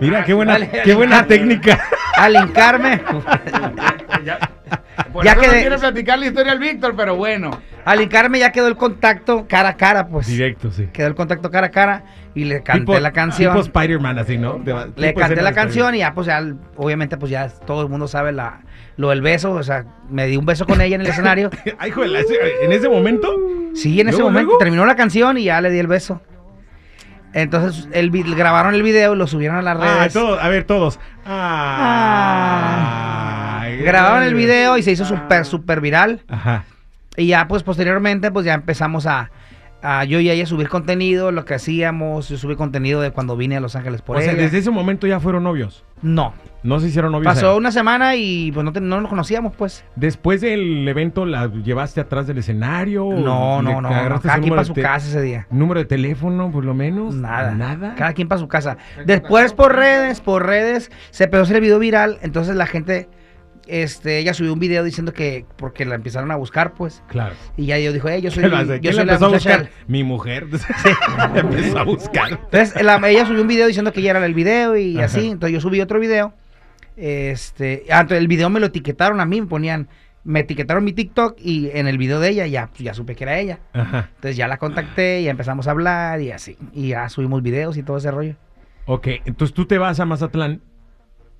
Mira, 0.00 0.24
qué 0.24 0.34
buena, 0.34 0.52
Dale, 0.54 0.70
qué 0.84 0.94
buena 0.94 1.26
técnica. 1.26 1.80
al 2.16 2.34
hincarme, 2.36 3.00
Por 5.12 5.24
Ya 5.24 5.32
eso 5.32 5.42
no 5.42 5.48
quiere 5.52 5.78
platicar 5.78 6.18
la 6.18 6.26
historia 6.26 6.52
al 6.52 6.58
Víctor, 6.58 6.94
pero 6.96 7.16
bueno. 7.16 7.50
al 7.84 8.00
hincarme 8.00 8.38
ya 8.38 8.52
quedó 8.52 8.68
el 8.68 8.76
contacto 8.76 9.46
cara 9.48 9.70
a 9.70 9.76
cara, 9.76 10.06
pues. 10.08 10.26
Directo, 10.26 10.70
sí. 10.70 10.88
Quedó 10.92 11.08
el 11.08 11.14
contacto 11.14 11.50
cara 11.50 11.66
a 11.68 11.70
cara 11.70 12.04
y 12.34 12.44
le 12.44 12.62
canté 12.62 12.84
Tipo- 12.92 13.00
la 13.00 13.12
canción. 13.12 13.52
Tipo 13.52 13.64
Spider-Man, 13.66 14.18
así, 14.18 14.38
¿no? 14.38 14.54
De- 14.58 14.92
Le 14.96 15.14
canté 15.14 15.42
la 15.42 15.52
canción 15.52 15.94
y 15.94 15.98
ya, 15.98 16.14
pues 16.14 16.26
ya, 16.26 16.42
obviamente, 16.76 17.16
pues 17.16 17.30
ya 17.30 17.48
todo 17.48 17.82
el 17.82 17.88
mundo 17.88 18.06
sabe 18.08 18.32
la, 18.32 18.60
lo 18.96 19.10
del 19.10 19.20
beso. 19.22 19.52
O 19.52 19.62
sea, 19.62 19.84
me 20.08 20.26
di 20.26 20.36
un 20.36 20.46
beso 20.46 20.66
con 20.66 20.80
ella 20.80 20.94
en 20.96 21.00
el 21.02 21.06
escenario. 21.12 21.50
Ay, 21.78 21.90
joder, 21.90 22.24
en 22.62 22.72
ese 22.72 22.88
momento. 22.88 23.28
Sí, 23.74 24.00
en 24.00 24.08
ese 24.08 24.18
¿Luego, 24.18 24.30
momento 24.30 24.46
luego? 24.50 24.58
terminó 24.58 24.86
la 24.86 24.96
canción 24.96 25.38
y 25.38 25.44
ya 25.44 25.60
le 25.60 25.70
di 25.70 25.78
el 25.78 25.86
beso. 25.86 26.20
Entonces, 27.34 27.88
el, 27.92 28.10
grabaron 28.34 28.74
el 28.74 28.82
video 28.82 29.14
y 29.14 29.16
lo 29.16 29.26
subieron 29.26 29.56
a 29.56 29.62
las 29.62 29.78
Ah, 29.80 29.98
redes. 30.00 30.12
todos, 30.12 30.38
a 30.42 30.48
ver, 30.50 30.64
todos. 30.64 31.00
Ah. 31.24 33.06
Ay, 33.06 33.11
Grabaron 33.82 34.22
el 34.22 34.34
video 34.34 34.76
y 34.78 34.82
se 34.82 34.92
hizo 34.92 35.04
súper, 35.04 35.44
súper 35.44 35.80
viral. 35.80 36.22
Ajá. 36.28 36.64
Y 37.16 37.26
ya, 37.26 37.46
pues 37.48 37.62
posteriormente, 37.62 38.30
pues 38.30 38.46
ya 38.46 38.54
empezamos 38.54 39.06
a, 39.06 39.30
a 39.82 40.04
yo 40.04 40.18
y 40.20 40.30
ella 40.30 40.46
subir 40.46 40.68
contenido, 40.68 41.30
lo 41.32 41.44
que 41.44 41.54
hacíamos. 41.54 42.28
Yo 42.28 42.38
subí 42.38 42.56
contenido 42.56 43.00
de 43.02 43.10
cuando 43.10 43.36
vine 43.36 43.56
a 43.56 43.60
Los 43.60 43.76
Ángeles 43.76 44.00
por 44.00 44.16
o 44.16 44.20
sea, 44.20 44.34
desde 44.34 44.58
ese 44.58 44.70
momento 44.70 45.06
ya 45.06 45.20
fueron 45.20 45.44
novios. 45.44 45.84
No. 46.00 46.32
No 46.64 46.78
se 46.80 46.86
hicieron 46.88 47.10
novios. 47.12 47.34
Pasó 47.34 47.50
ahí. 47.52 47.58
una 47.58 47.72
semana 47.72 48.14
y 48.16 48.50
pues 48.52 48.64
no, 48.64 48.72
te- 48.72 48.80
no 48.80 49.00
nos 49.00 49.10
conocíamos, 49.10 49.52
pues. 49.56 49.84
Después 49.96 50.40
del 50.40 50.86
evento, 50.88 51.26
¿la 51.26 51.48
llevaste 51.48 52.00
atrás 52.00 52.26
del 52.28 52.38
escenario? 52.38 53.04
No, 53.04 53.60
¿Le 53.60 53.72
no, 53.72 53.80
no. 53.80 53.80
no. 53.82 53.88
agarraste 53.88 54.28
Cada 54.28 54.38
quien 54.38 54.50
número 54.50 54.54
para 54.56 54.62
de 54.62 54.66
su 54.68 54.74
te- 54.74 54.82
casa 54.82 55.08
ese 55.08 55.20
día. 55.20 55.46
¿Número 55.50 55.80
de 55.80 55.86
teléfono, 55.86 56.50
por 56.52 56.64
lo 56.64 56.72
menos? 56.74 57.14
Nada. 57.16 57.50
Nada. 57.52 57.94
Cada 57.96 58.12
quien 58.14 58.28
para 58.28 58.38
su 58.38 58.46
casa. 58.48 58.76
Después 59.04 59.52
por 59.52 59.74
redes, 59.74 60.20
por 60.20 60.46
redes, 60.46 60.90
se 61.10 61.24
empezó 61.24 61.40
a 61.40 61.42
hacer 61.44 61.56
el 61.56 61.62
video 61.62 61.78
viral. 61.80 62.18
Entonces 62.22 62.54
la 62.54 62.66
gente, 62.66 63.08
este, 63.66 64.18
ella 64.18 64.34
subió 64.34 64.52
un 64.52 64.58
video 64.58 64.84
diciendo 64.84 65.12
que, 65.12 65.44
porque 65.56 65.84
la 65.84 65.94
empezaron 65.94 66.30
a 66.30 66.36
buscar, 66.36 66.74
pues. 66.74 67.02
Claro. 67.08 67.34
Y 67.56 67.66
ya 67.66 67.76
dijo, 67.76 68.08
eh, 68.08 68.20
yo 68.20 68.30
soy, 68.32 68.44
yo 68.44 68.50
¿Quién 68.50 68.94
soy 68.94 68.94
la 68.94 69.04
la 69.04 69.12
empezó 69.12 69.26
a 69.26 69.28
muchacha 69.28 69.58
buscar? 69.58 69.70
Mi 69.88 70.04
mujer. 70.04 70.46
empezó 71.34 71.78
a 71.78 71.82
buscar. 71.84 72.30
Entonces 72.32 72.82
la- 72.82 72.96
ella 73.08 73.26
subió 73.26 73.42
un 73.42 73.48
video 73.48 73.66
diciendo 73.66 73.92
que 73.92 74.00
ella 74.00 74.10
era 74.10 74.26
el 74.26 74.34
video 74.34 74.76
y 74.76 74.96
Ajá. 74.96 75.06
así. 75.06 75.28
Entonces 75.30 75.54
yo 75.54 75.60
subí 75.60 75.80
otro 75.80 76.00
video. 76.00 76.34
Este, 76.96 77.84
ah, 77.90 78.00
entonces 78.00 78.18
el 78.18 78.28
video 78.28 78.50
me 78.50 78.60
lo 78.60 78.66
etiquetaron 78.66 79.20
a 79.20 79.24
mí, 79.24 79.40
me 79.40 79.46
ponían, 79.46 79.88
me 80.24 80.40
etiquetaron 80.40 80.84
mi 80.84 80.92
TikTok 80.92 81.36
y 81.38 81.70
en 81.72 81.88
el 81.88 81.96
video 81.98 82.20
de 82.20 82.28
ella 82.28 82.46
ya, 82.46 82.66
pues, 82.68 82.80
ya 82.80 82.94
supe 82.94 83.14
que 83.16 83.24
era 83.24 83.38
ella. 83.38 83.60
Ajá. 83.72 84.10
Entonces 84.14 84.36
ya 84.36 84.46
la 84.48 84.58
contacté 84.58 85.20
y 85.22 85.28
empezamos 85.28 85.66
a 85.68 85.70
hablar 85.70 86.20
y 86.20 86.30
así. 86.32 86.56
Y 86.74 86.88
ya 86.88 87.08
subimos 87.08 87.42
videos 87.42 87.76
y 87.76 87.82
todo 87.82 87.96
ese 87.96 88.10
rollo. 88.10 88.34
Ok, 88.86 89.06
entonces 89.24 89.54
tú 89.54 89.66
te 89.66 89.78
vas 89.78 90.00
a 90.00 90.04
Mazatlán. 90.04 90.60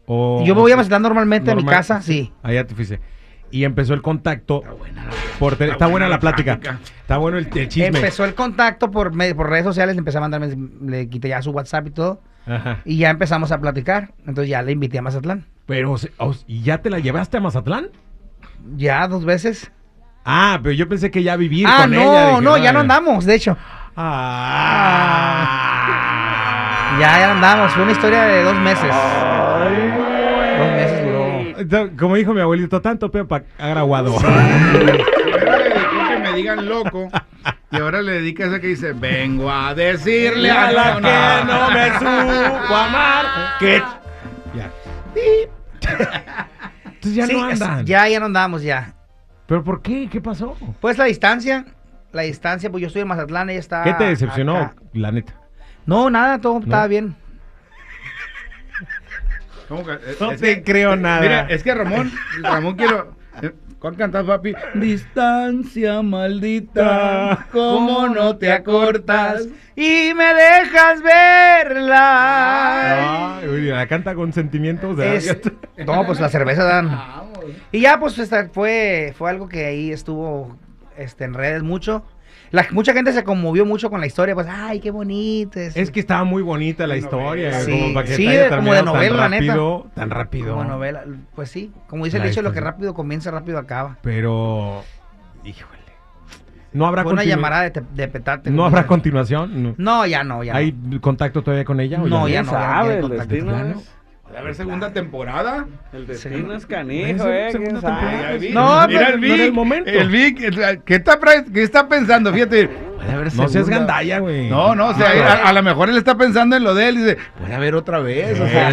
O... 0.06 0.42
Yo 0.44 0.54
me 0.54 0.60
voy 0.60 0.72
a 0.72 0.76
Mazatlán 0.76 1.02
normalmente 1.02 1.50
a 1.50 1.54
mi 1.54 1.62
Normal. 1.62 1.76
casa, 1.80 2.02
sí. 2.02 2.32
Allá 2.42 2.66
te 2.66 2.74
fuiste. 2.74 3.00
Y 3.50 3.64
empezó 3.64 3.92
el 3.94 4.00
contacto. 4.02 4.62
Por 5.38 5.56
tele- 5.56 5.72
está, 5.72 5.86
buena 5.86 6.08
la 6.08 6.18
plática. 6.18 6.58
Está 7.00 7.18
bueno 7.18 7.36
el, 7.38 7.48
el 7.54 7.68
chisme. 7.68 7.86
Empezó 7.98 8.24
el 8.24 8.34
contacto 8.34 8.90
por, 8.90 9.12
por 9.36 9.50
redes 9.50 9.64
sociales, 9.64 9.94
le 9.94 9.98
empecé 9.98 10.18
a 10.18 10.22
mandar, 10.22 10.40
mens- 10.40 10.80
le 10.88 11.08
quité 11.08 11.28
ya 11.28 11.42
su 11.42 11.50
WhatsApp 11.50 11.86
y 11.88 11.90
todo. 11.90 12.22
Ajá. 12.46 12.78
Y 12.84 12.96
ya 12.96 13.10
empezamos 13.10 13.52
a 13.52 13.60
platicar. 13.60 14.12
Entonces 14.20 14.48
ya 14.48 14.62
le 14.62 14.72
invité 14.72 14.98
a 14.98 15.02
Mazatlán. 15.02 15.44
Pero, 15.66 15.94
¿y 16.46 16.62
ya 16.62 16.78
te 16.78 16.88
la 16.90 16.98
llevaste 16.98 17.36
a 17.36 17.40
Mazatlán? 17.40 17.88
Ya 18.76 19.06
dos 19.06 19.24
veces. 19.24 19.70
Ah, 20.24 20.58
pero 20.62 20.72
yo 20.74 20.88
pensé 20.88 21.10
que 21.10 21.22
ya 21.22 21.36
vivir 21.36 21.66
ah, 21.68 21.82
con 21.82 21.90
no, 21.92 22.00
ella. 22.00 22.28
Dije, 22.30 22.40
no, 22.42 22.56
ya 22.56 22.72
no 22.72 22.78
"Ay". 22.78 22.82
andamos, 22.82 23.24
de 23.26 23.34
hecho. 23.34 23.56
Ah. 25.22 26.96
Ya, 27.00 27.18
ya 27.18 27.26
no 27.28 27.32
andamos. 27.34 27.72
Fue 27.72 27.82
una 27.82 27.92
historia 27.92 28.22
de 28.24 28.42
dos 28.44 28.56
meses. 28.56 28.84
Entonces, 28.84 29.91
Como 31.98 32.16
dijo 32.16 32.32
mi 32.34 32.40
abuelito, 32.40 32.80
tanto 32.80 33.10
peo 33.10 33.26
para 33.28 33.44
agraguado. 33.58 34.16
Primero 34.16 35.58
le 35.58 35.64
dedicó 35.64 36.08
que 36.08 36.18
me 36.18 36.32
digan 36.36 36.68
loco. 36.68 37.08
Y 37.70 37.76
ahora 37.76 38.02
le 38.02 38.12
dedica 38.12 38.44
esa 38.46 38.60
que 38.60 38.66
dice, 38.68 38.92
vengo 38.92 39.50
a 39.50 39.74
decirle 39.74 40.50
a 40.50 40.70
la 40.72 40.94
que 40.96 41.46
no 41.46 41.70
me 41.70 41.88
supo 41.98 42.74
amar. 42.74 43.24
Que... 43.58 43.82
Ya. 44.54 44.70
Entonces 46.84 47.14
ya 47.14 47.26
Sí, 47.26 47.32
no 47.32 47.50
es- 47.50 47.60
andan. 47.62 47.86
Ya, 47.86 48.08
ya 48.08 48.20
no 48.20 48.26
andamos, 48.26 48.62
ya. 48.62 48.94
¿Pero 49.46 49.64
por 49.64 49.82
qué? 49.82 50.08
¿Qué 50.10 50.20
pasó? 50.20 50.56
Pues 50.80 50.98
la 50.98 51.04
distancia. 51.04 51.64
La 52.12 52.22
distancia, 52.22 52.70
pues 52.70 52.82
yo 52.82 52.86
estoy 52.88 53.02
en 53.02 53.08
Mazatlán, 53.08 53.48
ella 53.50 53.58
está. 53.58 53.82
¿Qué 53.84 53.94
te 53.94 54.04
decepcionó, 54.04 54.56
acá. 54.56 54.74
la 54.92 55.10
neta? 55.12 55.32
No, 55.86 56.10
nada, 56.10 56.38
todo 56.40 56.60
estaba 56.60 56.86
bien. 56.86 57.16
¿Cómo 59.72 59.86
que? 59.86 59.92
Es- 60.10 60.20
No 60.20 60.32
es 60.32 60.40
te 60.40 60.56
que- 60.56 60.62
creo 60.64 60.96
nada. 60.96 61.20
Mira, 61.22 61.46
es 61.48 61.62
que 61.62 61.74
Ramón, 61.74 62.12
Ramón 62.42 62.74
quiero. 62.76 63.16
eh, 63.40 63.52
¿Cuál 63.78 63.96
cantas, 63.96 64.24
papi? 64.24 64.54
Distancia 64.74 66.02
maldita, 66.02 67.46
¿cómo 67.50 68.06
no 68.08 68.36
te 68.36 68.52
acortas? 68.52 69.48
Y 69.74 70.12
me 70.14 70.34
dejas 70.34 71.02
verla. 72.02 73.38
Ay, 73.38 73.48
uy, 73.48 73.62
la 73.70 73.86
canta 73.86 74.14
con 74.14 74.32
sentimientos. 74.32 74.96
de 74.96 75.16
Es- 75.16 75.36
no, 75.86 76.04
pues 76.06 76.20
la 76.20 76.28
cerveza 76.28 76.64
dan. 76.64 76.90
Y 77.72 77.80
ya, 77.80 77.98
pues 77.98 78.18
esta 78.18 78.48
fue, 78.50 79.14
fue 79.16 79.30
algo 79.30 79.48
que 79.48 79.64
ahí 79.66 79.90
estuvo 79.90 80.56
este, 80.96 81.24
en 81.24 81.34
redes 81.34 81.62
mucho. 81.62 82.04
La, 82.50 82.66
mucha 82.70 82.92
gente 82.92 83.12
se 83.12 83.24
conmovió 83.24 83.64
mucho 83.64 83.88
con 83.88 84.00
la 84.00 84.06
historia, 84.06 84.34
pues, 84.34 84.46
ay, 84.50 84.80
qué 84.80 84.90
bonito. 84.90 85.58
es- 85.58 85.76
Es 85.76 85.90
que 85.90 86.00
estaba 86.00 86.24
muy 86.24 86.42
bonita 86.42 86.86
la 86.86 86.96
historia. 86.96 87.60
Sí, 87.60 87.70
como 87.70 87.94
para 87.94 88.06
que 88.06 88.14
sí, 88.14 88.26
como 88.50 88.74
de 88.74 88.82
novela, 88.82 89.16
la 89.16 89.22
tan 89.22 89.30
neta. 89.30 89.44
rápido, 89.46 89.86
Tan 89.94 90.10
rápido. 90.10 90.54
Como 90.56 90.64
novela, 90.68 91.04
pues 91.34 91.50
sí. 91.50 91.72
Como 91.86 92.04
dice 92.04 92.18
el 92.18 92.24
dicho, 92.24 92.42
lo 92.42 92.52
que 92.52 92.60
rápido 92.60 92.92
comienza, 92.94 93.30
rápido 93.30 93.58
acaba. 93.58 93.96
Pero, 94.02 94.82
híjole. 95.44 95.72
No 96.74 96.86
habrá, 96.86 97.02
Fue 97.02 97.12
una 97.12 97.24
llamarada 97.24 97.64
de, 97.64 97.70
te- 97.70 97.82
de 97.94 98.08
petate. 98.08 98.50
¿No 98.50 98.64
habrá 98.64 98.86
continuación? 98.86 99.62
No. 99.62 99.74
No, 99.76 100.06
ya 100.06 100.24
no, 100.24 100.42
ya 100.42 100.54
¿Hay 100.56 100.72
no. 100.72 101.00
contacto 101.02 101.42
todavía 101.42 101.66
con 101.66 101.80
ella? 101.80 102.00
o 102.02 102.06
No, 102.06 102.28
ya 102.28 102.42
¿Quién 102.42 102.46
no, 102.46 102.52
ya 102.52 102.58
no 102.58 103.00
sabe? 103.00 103.74
¿Puede 104.32 104.40
haber 104.44 104.54
segunda 104.54 104.92
temporada? 104.94 105.66
El 105.92 106.06
Sí. 106.06 106.12
destino 106.12 106.54
es 106.54 106.64
canijo, 106.64 107.28
eh. 107.28 107.48
segunda 107.52 107.80
¿Quién 107.80 107.82
sabe? 107.82 108.32
el 108.34 108.38
Vic. 108.38 108.54
No, 108.54 108.86
Mira 108.86 108.86
pero 108.86 109.14
el 109.14 109.20
no 109.20 109.26
Vic. 109.34 109.40
el 109.42 109.52
momento. 109.52 109.90
El 109.90 110.08
Vic, 110.08 110.38
¿qué 110.86 110.94
está, 110.94 111.20
qué 111.52 111.62
está 111.62 111.86
pensando? 111.88 112.32
Fíjate. 112.32 112.66
Puede 112.68 113.12
haber 113.12 113.34
No 113.34 113.48
seas 113.48 113.68
gandalla, 113.68 114.20
güey. 114.20 114.48
No, 114.48 114.74
no, 114.74 114.86
o 114.88 114.94
sea, 114.94 115.08
a, 115.44 115.48
a 115.48 115.52
lo 115.52 115.62
mejor 115.62 115.90
él 115.90 115.98
está 115.98 116.16
pensando 116.16 116.56
en 116.56 116.64
lo 116.64 116.72
de 116.74 116.88
él 116.88 116.94
y 116.94 117.02
dice, 117.02 117.18
puede 117.38 117.54
haber 117.54 117.74
otra 117.74 117.98
vez. 117.98 118.40
O 118.40 118.46
sea, 118.48 118.70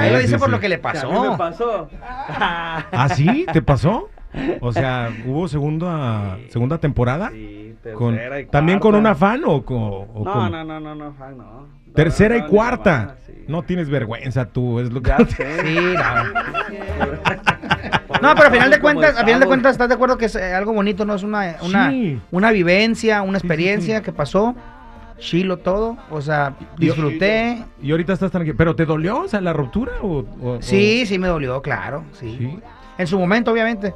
Sí, 0.00 0.06
Él 0.06 0.12
lo 0.12 0.18
sí, 0.18 0.22
dice 0.24 0.34
sí, 0.34 0.38
por 0.38 0.48
sí. 0.48 0.52
lo 0.52 0.60
que 0.60 0.68
le 0.68 0.74
A 0.74 0.78
mí 0.78 0.84
me 0.84 0.92
pasó. 0.92 1.36
pasó. 1.38 1.88
¿Ah, 2.28 3.08
sí? 3.14 3.46
¿Te 3.52 3.62
pasó? 3.62 4.10
O 4.60 4.72
sea, 4.72 5.10
¿hubo 5.26 5.48
segunda, 5.48 6.36
segunda 6.50 6.78
temporada? 6.78 7.30
Sí, 7.30 7.74
Con, 7.94 8.14
tercera 8.14 8.40
y 8.40 8.46
¿También 8.46 8.78
con 8.78 8.92
cuarta. 8.92 9.08
una 9.08 9.14
fan 9.16 9.42
o, 9.46 9.64
co- 9.64 9.76
o 10.14 10.22
No, 10.24 10.32
cómo? 10.32 10.48
no, 10.50 10.64
no, 10.64 10.80
no, 10.80 10.94
no, 10.94 11.12
fan, 11.14 11.38
no. 11.38 11.66
Tercera 11.94 12.36
y 12.36 12.42
cuarta. 12.46 13.16
No 13.48 13.62
tienes 13.62 13.90
vergüenza 13.90 14.46
tú, 14.46 14.78
es 14.80 14.92
lo 14.92 15.02
que... 15.02 15.10
Sí, 15.36 15.94
no. 15.94 17.20
No, 18.22 18.34
pero 18.34 18.48
a 18.48 18.50
final 18.50 18.70
de 18.70 18.80
cuentas, 18.80 19.16
a 19.16 19.24
final 19.24 19.40
de 19.40 19.46
cuentas, 19.46 19.72
¿estás 19.72 19.88
de 19.88 19.94
acuerdo 19.94 20.18
que 20.18 20.26
es 20.26 20.34
eh, 20.36 20.52
algo 20.52 20.74
bonito, 20.74 21.06
no? 21.06 21.14
Es 21.14 21.22
una, 21.22 21.56
una, 21.62 21.88
Sí. 21.90 22.20
una 22.30 22.50
vivencia, 22.52 23.22
una 23.22 23.38
Sí, 23.38 23.42
sí, 23.42 23.46
experiencia 23.46 23.98
sí. 23.98 24.04
que 24.04 24.12
pasó. 24.12 24.54
Chilo 25.18 25.56
todo. 25.58 25.96
O 26.10 26.20
sea, 26.20 26.54
disfruté. 26.76 27.64
Y 27.80 27.90
ahorita 27.92 28.12
estás 28.12 28.30
tranquilo. 28.30 28.56
¿Pero 28.58 28.76
te 28.76 28.84
dolió, 28.84 29.20
o 29.22 29.28
sea, 29.28 29.40
la 29.40 29.52
ruptura? 29.54 29.92
O, 30.02 30.24
o- 30.42 30.58
Sí, 30.60 31.06
sí 31.06 31.18
me 31.18 31.28
dolió, 31.28 31.62
claro. 31.62 32.04
Sí. 32.12 32.36
sí. 32.38 32.58
En 32.98 33.06
su 33.06 33.18
momento, 33.18 33.52
obviamente. 33.52 33.94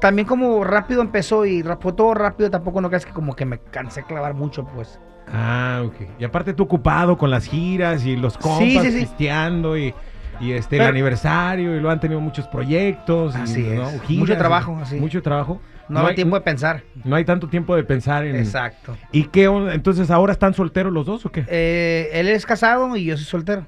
También 0.00 0.26
como 0.26 0.64
rápido 0.64 1.02
empezó 1.02 1.44
y 1.44 1.62
ra- 1.62 1.76
fue 1.76 1.92
todo 1.92 2.14
rápido, 2.14 2.50
tampoco 2.50 2.80
no 2.80 2.88
creas 2.88 3.04
que 3.04 3.12
como 3.12 3.34
que 3.36 3.44
me 3.44 3.58
cansé 3.58 4.00
de 4.00 4.06
clavar 4.06 4.32
mucho, 4.34 4.64
pues. 4.74 4.98
Ah, 5.32 5.82
ok. 5.84 5.94
Y 6.20 6.24
aparte 6.24 6.52
tú 6.54 6.62
ocupado 6.64 7.16
con 7.18 7.30
las 7.30 7.46
giras 7.46 8.04
y 8.06 8.16
los 8.16 8.38
compas 8.38 8.58
Sí, 8.60 8.78
sí, 8.80 8.90
sí. 8.92 9.00
pisteando 9.00 9.76
y, 9.76 9.92
y 10.40 10.52
este 10.52 10.76
el 10.76 10.80
Pero- 10.80 10.90
aniversario 10.90 11.76
y 11.76 11.80
lo 11.80 11.90
han 11.90 12.00
tenido 12.00 12.20
muchos 12.20 12.46
proyectos. 12.48 13.34
y, 13.36 13.38
Así 13.40 13.62
¿no? 13.62 13.88
es. 13.88 14.02
Giras 14.02 14.20
Mucho 14.20 14.36
trabajo, 14.38 14.78
así. 14.80 14.96
Mucho 14.96 15.22
trabajo. 15.22 15.60
No, 15.88 16.00
hay 16.00 16.06
hay 16.08 16.14
tiempo 16.16 16.34
de 16.36 16.42
pensar. 16.42 16.82
No 17.04 17.14
hay 17.14 17.24
tanto 17.24 17.48
tiempo 17.48 17.76
de 17.76 17.84
pensar 17.84 18.24
en... 18.26 18.34
Exacto. 18.36 18.96
¿Y 19.12 19.24
qué 19.24 19.46
onda? 19.46 19.72
Entonces 19.72 20.10
ahora 20.10 20.32
están 20.32 20.52
solteros 20.52 20.92
los 20.92 21.06
dos 21.06 21.24
o 21.26 21.30
qué? 21.30 21.44
Eh, 21.46 22.10
él 22.12 22.26
es 22.28 22.44
casado 22.44 22.96
y 22.96 23.04
yo 23.04 23.16
soy 23.16 23.24
soltero. 23.26 23.64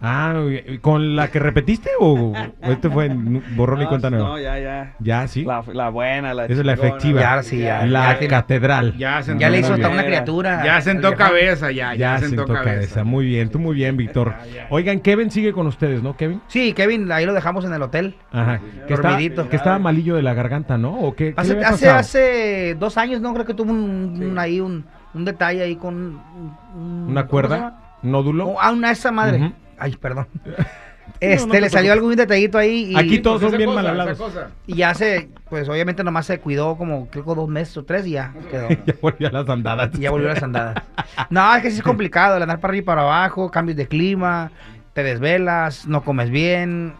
Ah, 0.00 0.32
¿con 0.80 1.16
la 1.16 1.28
que 1.28 1.40
repetiste 1.40 1.90
o 1.98 2.32
este 2.62 2.88
fue 2.88 3.06
en 3.06 3.42
borrón 3.56 3.80
y 3.80 3.84
No, 3.84 3.88
cuenta 3.88 4.10
nueva? 4.10 4.28
No, 4.28 4.38
ya, 4.38 4.56
ya. 4.58 4.94
Ya, 5.00 5.26
sí. 5.26 5.44
La, 5.44 5.64
la 5.72 5.88
buena, 5.88 6.34
la 6.34 6.44
Esa 6.44 6.52
es 6.52 6.64
la 6.64 6.74
chingona, 6.76 6.88
efectiva. 6.88 7.20
Ya, 7.20 7.42
sí, 7.42 7.58
ya. 7.58 7.84
La 7.86 8.20
Ya 8.20 8.28
catedral. 8.28 8.96
Ya 8.96 9.22
sentó, 9.24 9.40
Ya 9.40 9.50
le 9.50 9.58
hizo 9.58 9.74
hasta 9.74 9.88
una 9.88 10.04
criatura. 10.04 10.64
ya 10.64 10.80
sentó 10.80 11.14
cabeza, 11.14 11.72
ya, 11.72 11.94
ya, 11.94 12.16
Ya 12.16 12.18
sentó, 12.18 12.46
cabeza. 12.46 13.02
Muy 13.02 13.26
bien, 13.26 13.50
tú 13.50 13.58
muy 13.58 13.74
bien, 13.74 13.96
Víctor. 13.96 14.34
Oigan, 14.70 15.00
Kevin 15.00 15.32
sigue 15.32 15.52
con 15.52 15.66
ustedes, 15.66 16.00
¿no, 16.02 16.16
Kevin? 16.16 16.40
Sí, 16.46 16.72
Kevin, 16.74 17.10
ahí 17.10 17.26
lo 17.26 17.32
dejamos 17.34 17.64
en 17.64 17.72
el 17.74 17.82
hotel. 17.82 18.14
Ajá. 18.30 18.60
Que, 18.86 18.94
está, 18.94 19.18
que 19.18 19.56
estaba 19.56 19.78
malillo 19.80 20.14
de 20.14 20.22
la 20.22 20.32
garganta, 20.34 20.78
¿no? 20.78 20.94
¿O 20.94 21.16
qué, 21.16 21.34
Hace, 21.36 21.58
hace, 21.64 21.88
hace 21.90 22.76
dos 22.78 22.96
años, 22.98 23.20
¿no? 23.20 23.32
Creo 23.34 23.44
que 23.46 23.54
tuvo 23.54 23.72
un, 23.72 24.22
un- 24.22 24.38
ahí 24.38 24.60
un, 24.60 24.84
un 25.14 25.24
detalle 25.24 25.62
ahí 25.62 25.74
con... 25.74 25.94
un- 25.96 26.56
un- 26.76 27.06
¿Una 27.10 27.22
¿cómo 27.26 27.40
se 27.42 27.48
cuerda? 27.48 27.80
¿Nódulo? 28.02 28.46
Oh, 28.50 28.56
ah, 28.60 28.70
una 28.70 28.92
esa 28.92 29.10
madre. 29.10 29.52
Ay, 29.78 29.96
perdón. 29.96 30.26
no 30.44 30.54
Este, 31.20 31.50
te 31.50 31.60
le 31.60 31.70
salió 31.70 31.92
algún 31.92 32.14
detallito 32.14 32.58
ahí 32.58 32.92
y, 32.92 32.96
Aquí 32.96 33.18
todos 33.18 33.40
son 33.40 33.48
Esa 33.48 33.56
bien 33.56 33.70
cosa, 33.70 33.82
mal 33.82 33.90
hablados. 33.90 34.18
y 34.66 34.76
ya 34.76 34.94
se, 34.94 35.28
pues 35.48 35.68
obviamente 35.68 36.04
nomás 36.04 36.26
se 36.26 36.38
cuidó 36.38 36.76
como 36.76 37.08
creo 37.08 37.24
que 37.24 37.34
dos 37.34 37.48
meses 37.48 37.76
o 37.76 37.84
tres 37.84 38.06
y 38.06 38.10
ya 38.12 38.34
quedó. 38.50 38.68
ya 38.86 38.94
volvió 39.00 39.28
a 39.28 39.32
las 39.32 39.48
andadas. 39.48 39.90
Y 39.94 40.02
ya 40.02 40.10
volvió 40.10 40.30
a 40.30 40.34
las 40.34 40.42
andadas. 40.42 40.84
No, 41.30 41.54
es 41.56 41.62
que 41.62 41.70
sí 41.70 41.78
es 41.78 41.82
complicado 41.82 42.36
el 42.36 42.42
andar 42.42 42.60
para 42.60 42.70
arriba 42.70 42.82
y 42.82 42.86
para 42.86 43.02
abajo, 43.02 43.50
cambios 43.50 43.76
de 43.76 43.88
clima, 43.88 44.52
te 44.92 45.02
desvelas, 45.02 45.86
no 45.86 46.04
comes 46.04 46.30
bien. 46.30 46.94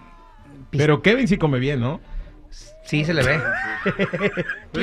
Pero 0.71 1.01
Kevin 1.03 1.29
sí 1.29 1.39
come 1.39 1.59
bien, 1.59 1.81
¿no? 1.81 2.01
Sí 2.89 3.05
se 3.05 3.13
le 3.13 3.23
ve. 3.23 3.39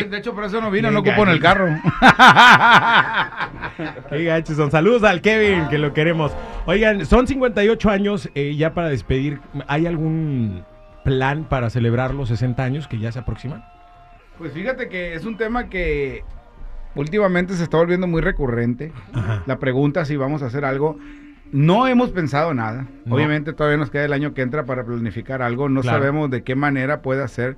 De 0.08 0.18
hecho, 0.18 0.34
por 0.36 0.44
eso 0.46 0.62
no 0.62 0.70
vino, 0.72 0.90
Bien 0.90 0.94
no 0.94 1.00
ocupó 1.00 1.24
en 1.24 1.30
el 1.30 1.40
carro. 1.40 1.68
Qué 4.10 4.24
gachos 4.24 4.56
son. 4.58 4.72
Saludos 4.72 5.04
al 5.04 5.22
Kevin, 5.22 5.68
que 5.70 5.78
lo 5.78 5.94
queremos. 5.94 6.32
Oigan, 6.66 7.06
son 7.06 7.28
58 7.28 7.90
años, 7.90 8.30
eh, 8.36 8.56
ya 8.56 8.74
para 8.74 8.90
despedir, 8.90 9.40
¿hay 9.68 9.88
algún 9.88 10.64
plan 11.04 11.46
para 11.46 11.70
celebrar 11.70 12.14
los 12.14 12.30
60 12.30 12.64
años 12.64 12.88
que 12.88 13.00
ya 13.00 13.12
se 13.12 13.20
aproximan? 13.20 13.64
Pues 14.38 14.54
fíjate 14.54 14.90
que 14.90 15.14
es 15.16 15.26
un 15.26 15.38
tema 15.38 15.70
que 15.70 16.24
últimamente 16.96 17.54
se 17.56 17.64
está 17.64 17.78
volviendo 17.78 18.08
muy 18.08 18.22
recurrente. 18.22 18.92
Ajá. 19.14 19.44
La 19.46 19.60
pregunta 19.60 20.06
si 20.06 20.16
vamos 20.16 20.44
a 20.44 20.48
hacer 20.48 20.66
algo. 20.66 20.98
No 21.52 21.88
hemos 21.88 22.10
pensado 22.12 22.54
nada. 22.54 22.86
No. 23.06 23.16
Obviamente 23.16 23.54
todavía 23.54 23.78
nos 23.78 23.92
queda 23.92 24.06
el 24.06 24.14
año 24.14 24.34
que 24.34 24.42
entra 24.42 24.66
para 24.66 24.84
planificar 24.84 25.42
algo. 25.42 25.70
No 25.70 25.82
Claro. 25.82 26.00
sabemos 26.00 26.30
de 26.30 26.44
qué 26.44 26.56
manera 26.56 27.02
puede 27.02 27.26
ser. 27.28 27.58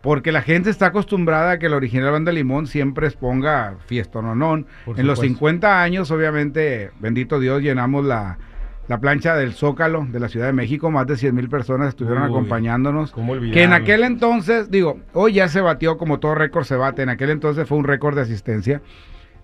Porque 0.00 0.32
la 0.32 0.42
gente 0.42 0.70
está 0.70 0.86
acostumbrada 0.86 1.52
a 1.52 1.58
que 1.58 1.68
la 1.68 1.76
original 1.76 2.12
banda 2.12 2.30
Limón 2.30 2.66
siempre 2.66 3.06
exponga 3.06 3.76
fiestononón. 3.86 4.66
Por 4.84 4.98
En 4.98 5.06
los 5.06 5.18
supuesto. 5.18 5.34
50 5.38 5.82
años, 5.82 6.10
obviamente, 6.10 6.92
bendito 7.00 7.40
Dios, 7.40 7.62
llenamos 7.62 8.04
la, 8.04 8.38
la 8.86 9.00
plancha 9.00 9.34
del 9.34 9.52
Zócalo 9.52 10.06
de 10.10 10.20
la 10.20 10.28
Ciudad 10.28 10.46
de 10.46 10.52
México. 10.52 10.90
Más 10.90 11.06
de 11.06 11.16
100 11.16 11.34
mil 11.34 11.48
personas 11.48 11.88
estuvieron 11.88 12.24
Uy, 12.24 12.30
acompañándonos. 12.30 13.12
Que 13.52 13.64
en 13.64 13.72
aquel 13.72 14.04
entonces, 14.04 14.70
digo, 14.70 15.00
hoy 15.12 15.34
ya 15.34 15.48
se 15.48 15.60
batió 15.60 15.98
como 15.98 16.20
todo 16.20 16.34
récord 16.34 16.64
se 16.64 16.76
bate. 16.76 17.02
En 17.02 17.08
aquel 17.08 17.30
entonces 17.30 17.66
fue 17.66 17.76
un 17.76 17.84
récord 17.84 18.14
de 18.14 18.22
asistencia. 18.22 18.80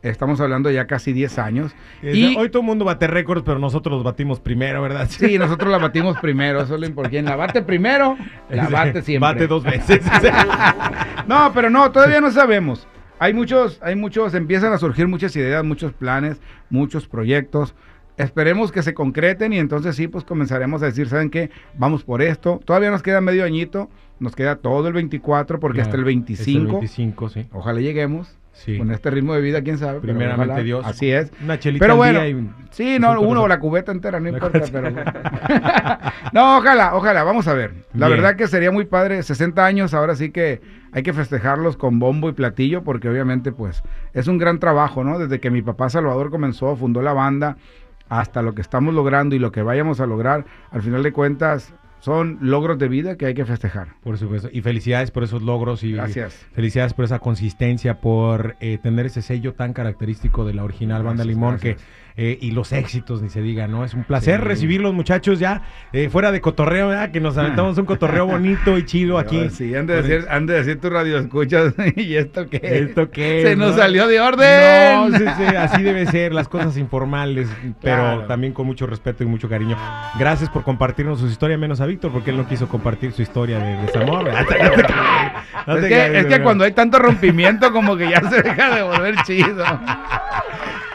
Estamos 0.05 0.41
hablando 0.41 0.71
ya 0.71 0.87
casi 0.87 1.13
10 1.13 1.39
años. 1.39 1.75
Y 2.03 2.37
Hoy 2.37 2.51
todo 2.51 2.61
el 2.61 2.67
mundo 2.67 2.85
bate 2.85 3.07
récords, 3.07 3.43
pero 3.45 3.59
nosotros 3.59 3.95
los 3.95 4.05
batimos 4.05 4.39
primero, 4.39 4.83
¿verdad? 4.83 5.09
sí, 5.11 5.39
nosotros 5.39 5.71
la 5.71 5.79
batimos 5.79 6.19
primero. 6.19 6.61
Eso 6.61 6.75
es 6.75 6.81
lo 6.81 6.87
importante. 6.87 7.17
Quien 7.17 7.25
la 7.25 7.37
bate 7.37 7.63
primero, 7.63 8.17
la 8.51 8.69
bate 8.69 9.03
siempre. 9.03 9.33
Bate 9.33 9.47
dos 9.47 9.65
veces. 9.65 10.03
No, 11.27 11.53
pero 11.55 11.71
no, 11.71 11.91
todavía 11.91 12.21
no 12.21 12.31
sabemos. 12.31 12.87
Hay 13.19 13.33
muchos, 13.33 13.79
hay 13.83 13.97
muchos, 13.97 14.35
empiezan 14.35 14.73
a 14.73 14.79
surgir 14.79 15.09
muchas 15.09 15.35
ideas, 15.37 15.65
muchos 15.65 15.93
planes, 15.93 16.41
muchos 16.69 17.09
proyectos. 17.09 17.75
Esperemos 18.17 18.71
que 18.73 18.83
se 18.83 18.93
concreten 18.95 19.53
y 19.53 19.59
entonces 19.59 19.97
sí, 19.97 20.07
pues 20.07 20.25
comenzaremos 20.25 20.83
a 20.83 20.87
decir, 20.87 21.09
¿saben 21.09 21.31
qué? 21.31 21.51
Vamos 21.79 22.05
por 22.05 22.23
esto. 22.23 22.61
Todavía 22.65 22.91
nos 22.91 23.03
queda 23.03 23.21
medio 23.21 23.45
añito, 23.45 23.89
nos 24.21 24.37
queda 24.37 24.57
todo 24.57 24.87
el 24.87 24.93
24 24.95 25.59
porque 25.59 25.81
hasta 25.81 25.97
el 25.97 26.03
Claro, 26.03 26.07
25. 26.07 26.51
hasta 26.51 26.67
el 26.69 26.73
25, 26.73 27.29
sí. 27.31 27.47
Ojalá 27.53 27.81
lleguemos. 27.81 28.37
Sí. 28.55 28.79
Con 28.79 28.91
este 28.93 29.11
ritmo 29.11 29.35
de 29.35 29.41
vida, 29.41 29.63
quién 29.63 29.79
sabe. 29.79 30.01
Primeramente 30.01 30.45
ojalá. 30.53 30.63
Dios. 30.63 30.87
Así 30.87 31.11
es. 31.11 31.31
Una 31.43 31.59
chelita 31.59 31.83
Pero 31.83 31.95
al 31.95 31.99
bueno, 31.99 32.21
día 32.23 32.29
y- 32.31 32.51
sí, 32.71 32.99
no, 33.01 33.21
uno 33.21 33.43
o 33.43 33.49
la 33.49 33.59
cubeta 33.59 33.91
entera, 33.93 34.21
no 34.21 34.29
importa, 34.29 34.61
pero... 34.73 34.91
no, 36.33 36.59
ojalá, 36.59 36.95
ojalá, 36.95 37.25
vamos 37.25 37.49
a 37.49 37.55
ver. 37.55 37.73
La 37.95 38.07
Bien. 38.07 38.21
verdad 38.21 38.37
que 38.37 38.47
sería 38.47 38.71
muy 38.71 38.85
padre, 38.85 39.23
60 39.23 39.65
años, 39.65 39.93
ahora 39.93 40.15
sí 40.15 40.31
que 40.31 40.61
hay 40.93 41.03
que 41.03 41.13
festejarlos 41.13 41.77
con 41.77 41.99
bombo 41.99 42.29
y 42.29 42.33
platillo, 42.33 42.85
porque 42.85 43.09
obviamente, 43.09 43.51
pues, 43.53 43.83
es 44.13 44.29
un 44.29 44.39
gran 44.39 44.61
trabajo, 44.61 45.03
¿no? 45.03 45.19
Desde 45.19 45.41
que 45.41 45.51
mi 45.51 45.61
papá 45.61 45.91
Salvador 45.91 46.31
comenzó, 46.31 46.77
fundó 46.77 47.03
la 47.03 47.13
banda, 47.13 47.57
hasta 48.09 48.41
lo 48.43 48.55
que 48.55 48.61
estamos 48.63 48.95
logrando 48.95 49.35
y 49.35 49.41
lo 49.41 49.51
que 49.51 49.63
vayamos 49.63 50.01
a 50.01 50.07
lograr, 50.07 50.45
al 50.71 50.83
final 50.83 51.03
de 51.03 51.13
cuentas, 51.13 51.75
son 52.05 52.37
logros 52.43 52.79
de 52.79 52.87
vida 52.87 53.17
que 53.17 53.25
hay 53.25 53.33
que 53.33 53.47
festejar. 53.47 53.95
Por 54.03 54.19
supuesto. 54.19 54.51
Y 54.53 54.61
felicidades 54.61 55.11
por 55.11 55.25
esos 55.25 55.41
logros 55.41 55.83
y 55.83 55.93
Gracias. 55.93 56.35
felicidades 56.53 56.93
por 56.93 57.07
esa 57.07 57.19
consistencia, 57.19 58.03
por 58.03 58.57
eh, 58.61 58.77
tener 58.77 59.07
ese 59.07 59.23
sello 59.23 59.55
tan 59.55 59.73
característico 59.73 60.45
de 60.45 60.53
la 60.53 60.65
original 60.65 61.03
Banda 61.03 61.25
Limón 61.25 61.53
gracias. 61.53 61.77
que 61.79 61.83
eh, 62.17 62.39
y 62.41 62.53
los 62.53 62.73
éxitos, 62.73 63.23
ni 63.23 63.29
se 63.29 63.43
diga, 63.43 63.67
¿no? 63.67 63.85
Es 63.85 63.93
un 63.95 64.05
placer 64.05 64.41
Sí. 64.41 64.47
recibirlos, 64.47 64.95
muchachos, 64.95 65.39
ya 65.41 65.63
eh, 65.93 66.09
fuera 66.09 66.31
de 66.31 66.41
cotorreo, 66.41 66.89
¿verdad? 66.89 67.11
Que 67.11 67.21
nos 67.21 67.37
aventamos 67.37 67.77
un 67.77 67.87
cotorreo 67.87 68.25
bonito 68.27 68.79
y 68.79 68.85
chido 68.85 69.19
aquí. 69.19 69.51
Sí, 69.51 69.75
han 69.75 69.87
de 69.87 70.01
decir, 70.03 70.27
han 70.31 70.47
de 70.47 70.55
decir 70.55 70.81
tu 70.81 70.91
radio 70.91 71.19
escuchas, 71.19 71.75
¿y 71.97 72.15
esto 72.15 72.49
qué? 72.49 72.61
¿Esto 72.63 73.11
qué 73.11 73.43
Se 73.43 73.53
es, 73.53 73.59
nos 73.59 73.73
no? 73.73 73.77
salió 73.79 74.07
de 74.07 74.21
orden. 74.21 75.11
No, 75.11 75.19
sí, 75.19 75.25
sí, 75.37 75.57
así 75.57 75.83
debe 75.83 76.07
ser, 76.07 76.33
las 76.33 76.47
cosas 76.49 76.77
informales, 76.77 77.49
pero 77.81 77.97
Claro. 77.97 78.27
también 78.27 78.53
con 78.53 78.67
mucho 78.67 78.87
respeto 78.87 79.25
y 79.25 79.27
mucho 79.27 79.49
cariño. 79.49 79.77
Gracias 80.19 80.49
por 80.51 80.63
compartirnos 80.63 81.19
su 81.19 81.27
historia, 81.27 81.59
menos 81.59 81.81
a 81.81 81.87
Víctor, 81.87 82.13
porque 82.13 82.31
él 82.31 82.37
no 82.37 82.47
quiso 82.47 82.69
compartir 82.69 83.11
su 83.13 83.23
historia 83.23 83.59
de 83.59 83.77
desamor. 83.83 84.25
¿verdad? 84.25 84.45
No 85.67 85.77
es, 85.79 85.87
que, 85.87 86.19
es 86.21 86.27
que 86.27 86.43
cuando 86.43 86.63
hay 86.65 86.73
tanto 86.73 86.99
rompimiento 87.01 87.73
como 87.73 87.97
que 87.97 88.09
ya 88.09 88.21
se 88.31 88.41
deja 88.43 88.75
de 88.77 88.83
volver 88.83 89.17
chido. 89.27 89.65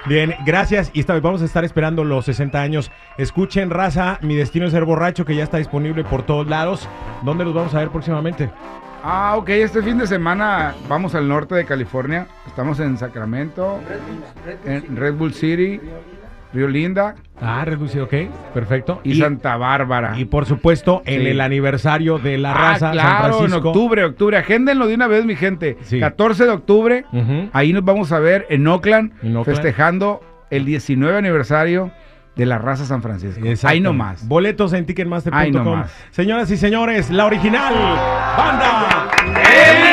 Bien, 0.05 0.33
gracias. 0.45 0.91
Y 0.93 1.01
esta 1.01 1.13
vez 1.13 1.21
vamos 1.21 1.41
a 1.41 1.45
estar 1.45 1.65
esperando 1.65 2.03
los 2.03 2.25
60 2.25 2.61
años. 2.61 2.91
Escuchen, 3.17 3.69
raza, 3.69 4.17
Mi 4.21 4.35
Destino 4.35 4.65
es 4.65 4.71
Ser 4.71 4.85
Borracho, 4.85 5.25
que 5.25 5.35
ya 5.35 5.43
está 5.43 5.57
disponible 5.57 6.03
por 6.03 6.23
todos 6.23 6.47
lados. 6.47 6.87
¿Dónde 7.23 7.43
los 7.45 7.53
vamos 7.53 7.73
a 7.75 7.79
ver 7.79 7.89
próximamente? 7.89 8.49
Ah, 9.03 9.35
ok, 9.37 9.49
este 9.49 9.81
fin 9.81 9.97
de 9.97 10.07
semana 10.07 10.75
vamos 10.89 11.15
al 11.15 11.27
norte 11.27 11.55
de 11.55 11.65
California. 11.65 12.27
Estamos 12.47 12.79
en 12.79 12.97
Sacramento, 12.97 13.79
en 14.65 14.95
Red 14.97 15.13
Bull 15.13 15.33
City, 15.33 15.79
Río 16.53 16.67
Linda 16.67 17.15
Ah, 17.41 17.63
reducido, 17.63 18.05
ok, 18.05 18.13
perfecto. 18.53 18.99
y, 19.03 19.15
Santa 19.19 19.55
Bárbara. 19.55 20.13
y 20.17 20.25
por 20.25 20.45
supuesto, 20.45 21.01
en 21.05 21.21
Sí. 21.21 21.27
el 21.27 21.41
aniversario 21.41 22.17
de 22.17 22.37
la 22.37 22.51
ah, 22.51 22.53
raza, 22.55 22.79
San 22.79 22.91
claro, 22.93 23.25
en 23.27 23.33
Francisco. 23.49 23.69
octubre, 23.69 24.03
octubre. 24.03 24.37
Agéndenlo 24.37 24.87
de 24.87 24.95
una 24.95 25.07
vez, 25.07 25.25
mi 25.25 25.35
gente. 25.35 25.77
Sí. 25.83 25.99
14 25.99 26.45
de 26.45 26.49
octubre, 26.51 27.05
ahí 27.53 27.71
nos 27.71 27.85
vamos 27.85 28.11
a 28.11 28.19
ver 28.19 28.45
en 28.49 28.67
Oakland, 28.67 29.13
En 29.23 29.37
Oakland. 29.37 29.45
festejando 29.45 30.21
el 30.49 30.65
19 30.65 31.17
aniversario 31.17 31.91
de 32.35 32.45
la 32.45 32.57
raza 32.57 32.85
San 32.85 33.01
Francisco. 33.01 33.39
Exacto. 33.45 33.67
Ahí 33.67 33.79
nomás. 33.81 34.27
Boletos 34.27 34.71
en 34.73 34.79
Ahí 34.79 34.85
ticketmaster.com. 34.85 35.51
nomás. 35.63 35.91
Señoras 36.11 36.49
y 36.51 36.57
señores, 36.57 37.09
la 37.09 37.25
original 37.25 37.73
banda. 38.37 39.07
¡El 39.25 39.88